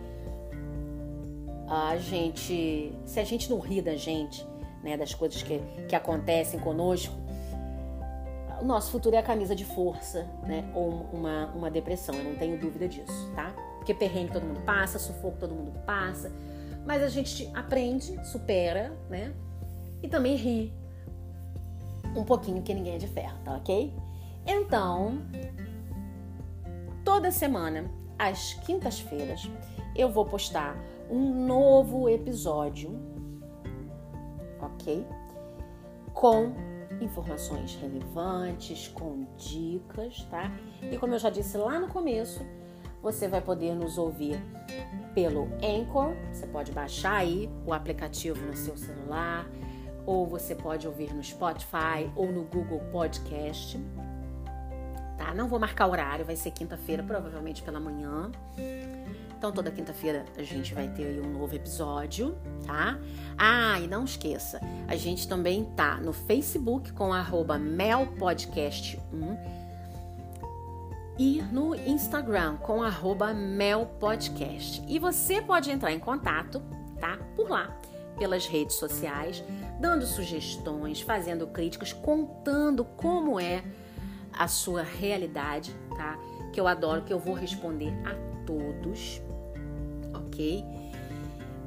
a 1.67 1.95
gente, 1.97 2.93
se 3.05 3.19
a 3.19 3.23
gente 3.23 3.49
não 3.49 3.59
ri 3.59 3.81
da 3.81 3.95
gente, 3.95 4.45
né, 4.83 4.97
das 4.97 5.13
coisas 5.13 5.41
que, 5.41 5.59
que 5.87 5.95
acontecem 5.95 6.59
conosco, 6.59 7.13
o 8.61 8.65
nosso 8.65 8.91
futuro 8.91 9.15
é 9.15 9.19
a 9.19 9.23
camisa 9.23 9.55
de 9.55 9.65
força, 9.65 10.27
né? 10.45 10.69
Ou 10.75 11.09
uma, 11.11 11.47
uma 11.47 11.71
depressão, 11.71 12.13
eu 12.13 12.23
não 12.23 12.35
tenho 12.35 12.59
dúvida 12.59 12.87
disso, 12.87 13.31
tá? 13.35 13.51
Porque 13.77 13.93
perrengue 13.93 14.33
todo 14.33 14.43
mundo 14.43 14.61
passa, 14.61 14.99
sufoco 14.99 15.37
todo 15.39 15.55
mundo 15.55 15.71
passa, 15.83 16.31
mas 16.85 17.01
a 17.01 17.09
gente 17.09 17.49
aprende, 17.55 18.23
supera, 18.25 18.93
né? 19.09 19.33
E 20.03 20.07
também 20.07 20.35
ri 20.35 20.73
um 22.15 22.23
pouquinho 22.23 22.61
que 22.61 22.73
ninguém 22.73 22.95
é 22.95 22.97
de 22.97 23.07
ferro, 23.07 23.37
tá 23.43 23.55
ok? 23.55 23.93
Então, 24.45 25.19
toda 27.03 27.31
semana, 27.31 27.89
às 28.17 28.53
quintas-feiras, 28.65 29.49
eu 29.95 30.09
vou 30.09 30.25
postar 30.25 30.75
um 31.09 31.45
novo 31.45 32.07
episódio, 32.07 32.97
ok? 34.61 35.05
Com 36.13 36.53
informações 37.01 37.75
relevantes, 37.75 38.87
com 38.87 39.25
dicas, 39.37 40.23
tá? 40.29 40.51
E 40.81 40.97
como 40.97 41.13
eu 41.13 41.19
já 41.19 41.29
disse 41.29 41.57
lá 41.57 41.79
no 41.79 41.87
começo, 41.87 42.45
você 43.01 43.27
vai 43.27 43.41
poder 43.41 43.75
nos 43.75 43.97
ouvir 43.97 44.39
pelo 45.13 45.47
Anchor, 45.63 46.13
você 46.31 46.45
pode 46.45 46.71
baixar 46.71 47.15
aí 47.15 47.49
o 47.65 47.73
aplicativo 47.73 48.45
no 48.45 48.55
seu 48.55 48.77
celular, 48.77 49.49
ou 50.05 50.25
você 50.25 50.55
pode 50.55 50.87
ouvir 50.87 51.13
no 51.13 51.23
Spotify 51.23 52.11
ou 52.15 52.31
no 52.31 52.43
Google 52.43 52.79
Podcast. 52.91 53.79
Tá? 55.21 55.35
Não 55.35 55.47
vou 55.47 55.59
marcar 55.59 55.85
horário, 55.85 56.25
vai 56.25 56.35
ser 56.35 56.49
quinta-feira, 56.49 57.03
provavelmente 57.03 57.61
pela 57.61 57.79
manhã. 57.79 58.31
Então, 59.37 59.51
toda 59.51 59.69
quinta-feira 59.69 60.25
a 60.35 60.41
gente 60.41 60.73
vai 60.73 60.87
ter 60.87 61.21
um 61.21 61.31
novo 61.31 61.55
episódio, 61.55 62.35
tá? 62.65 62.97
Ah, 63.37 63.79
e 63.79 63.87
não 63.87 64.03
esqueça, 64.03 64.59
a 64.87 64.95
gente 64.95 65.27
também 65.27 65.63
tá 65.75 65.97
no 65.97 66.11
Facebook 66.11 66.91
com 66.93 67.13
arroba 67.13 67.59
melpodcast1 67.59 69.37
e 71.19 71.39
no 71.51 71.75
Instagram 71.75 72.57
com 72.57 72.81
arroba 72.81 73.31
melpodcast. 73.31 74.83
E 74.87 74.97
você 74.97 75.39
pode 75.39 75.69
entrar 75.69 75.91
em 75.91 75.99
contato, 75.99 76.59
tá? 76.99 77.19
Por 77.35 77.47
lá, 77.47 77.79
pelas 78.17 78.47
redes 78.47 78.75
sociais, 78.75 79.43
dando 79.79 80.03
sugestões, 80.03 80.99
fazendo 80.99 81.45
críticas, 81.45 81.93
contando 81.93 82.83
como 82.83 83.39
é 83.39 83.63
a 84.37 84.47
sua 84.47 84.83
realidade, 84.83 85.73
tá? 85.95 86.17
Que 86.51 86.59
eu 86.59 86.67
adoro, 86.67 87.03
que 87.03 87.13
eu 87.13 87.19
vou 87.19 87.33
responder 87.33 87.93
a 88.05 88.15
todos, 88.45 89.21
ok? 90.13 90.65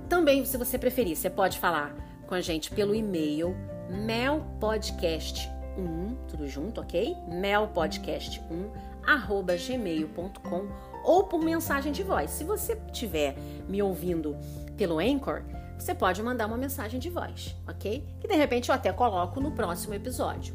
Também, 0.09 0.45
se 0.45 0.57
você 0.57 0.79
preferir, 0.79 1.17
você 1.17 1.31
pode 1.31 1.59
falar 1.59 1.95
com 2.27 2.35
a 2.35 2.41
gente 2.41 2.71
pelo 2.71 2.95
e-mail 2.95 3.57
melpodcast1, 3.91 6.17
tudo 6.29 6.49
junto, 6.49 6.81
ok? 6.81 7.15
melpodcast1 7.29 8.71
arroba 9.07 9.57
gmail.com 9.57 10.69
ou 11.05 11.25
por 11.25 11.43
mensagem 11.43 11.93
de 11.93 12.03
voz. 12.03 12.31
Se 12.31 12.45
você 12.45 12.81
estiver 12.87 13.37
me 13.69 13.83
ouvindo 13.83 14.37
pelo 14.77 14.99
Anchor, 14.99 15.43
você 15.79 15.95
pode 15.95 16.23
mandar 16.23 16.47
uma 16.47 16.57
mensagem 16.57 16.99
de 16.99 17.11
voz, 17.11 17.55
ok? 17.69 18.05
Que 18.21 18.29
de 18.29 18.35
repente 18.35 18.71
eu 18.71 18.75
até 18.75 18.93
coloco 18.93 19.41
no 19.41 19.53
próximo 19.53 19.95
episódio, 19.95 20.55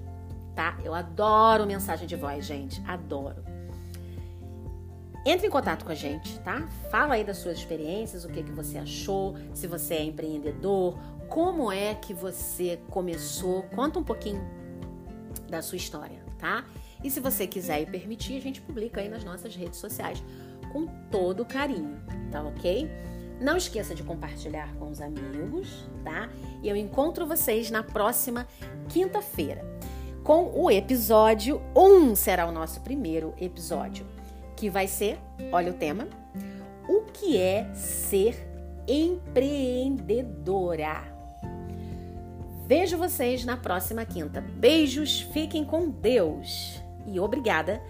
tá? 0.60 0.78
Eu 0.84 0.94
adoro 0.94 1.66
mensagem 1.66 2.06
de 2.06 2.18
voz, 2.18 2.46
gente, 2.46 2.84
adoro. 2.86 3.42
Entre 5.26 5.48
em 5.48 5.50
contato 5.50 5.86
com 5.86 5.92
a 5.94 5.96
gente, 5.96 6.38
tá? 6.40 6.68
Fala 6.92 7.14
aí 7.14 7.24
das 7.24 7.38
suas 7.38 7.60
experiências, 7.60 8.26
o 8.26 8.28
que, 8.28 8.44
que 8.44 8.52
você 8.52 8.78
achou, 8.78 9.38
se 9.54 9.68
você 9.68 9.94
é 9.94 10.04
empreendedor, 10.04 11.00
como 11.30 11.72
é 11.72 11.96
que 11.96 12.14
você 12.14 12.78
começou, 12.90 13.64
conta 13.74 14.00
um 14.00 14.04
pouquinho 14.04 14.46
da 15.50 15.62
sua 15.62 15.78
história, 15.78 16.22
tá? 16.38 16.66
E 17.02 17.10
se 17.10 17.22
você 17.22 17.48
quiser 17.48 17.82
e 17.84 17.86
permitir, 17.86 18.36
a 18.36 18.42
gente 18.42 18.60
publica 18.60 19.00
aí 19.00 19.08
nas 19.08 19.24
nossas 19.24 19.56
redes 19.56 19.80
sociais 19.80 20.22
com 20.74 20.88
todo 21.10 21.46
carinho, 21.46 22.02
tá 22.34 22.44
ok? 22.44 22.90
Não 23.40 23.56
esqueça 23.56 23.96
de 23.96 24.04
compartilhar 24.04 24.76
com 24.76 24.90
os 24.90 25.00
amigos, 25.00 25.86
tá? 26.04 26.30
E 26.62 26.68
eu 26.68 26.76
encontro 26.76 27.26
vocês 27.26 27.72
na 27.72 27.82
próxima 27.82 28.46
quinta-feira 28.90 29.79
com 30.30 30.52
o 30.54 30.70
episódio 30.70 31.60
1, 31.76 32.16
será 32.16 32.46
o 32.46 32.52
nosso 32.52 32.82
primeiro 32.82 33.34
episódio 33.42 34.06
que 34.56 34.70
vai 34.70 34.88
ser, 34.88 35.18
olha 35.52 35.72
o 35.72 35.74
tema, 35.74 36.08
o 36.88 37.02
que 37.12 37.36
é 37.36 37.68
ser 37.74 38.48
empreendedora. 38.88 41.02
Vejo 42.68 42.96
vocês 42.96 43.44
na 43.44 43.58
próxima 43.58 44.06
quinta. 44.06 44.40
Beijos, 44.40 45.22
fiquem 45.34 45.66
com 45.66 45.90
Deus 45.90 46.80
e 47.08 47.20
obrigada 47.20 47.82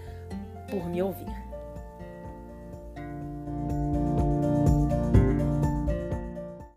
por 0.71 0.88
me 0.88 1.04
ouvir. 1.04 1.38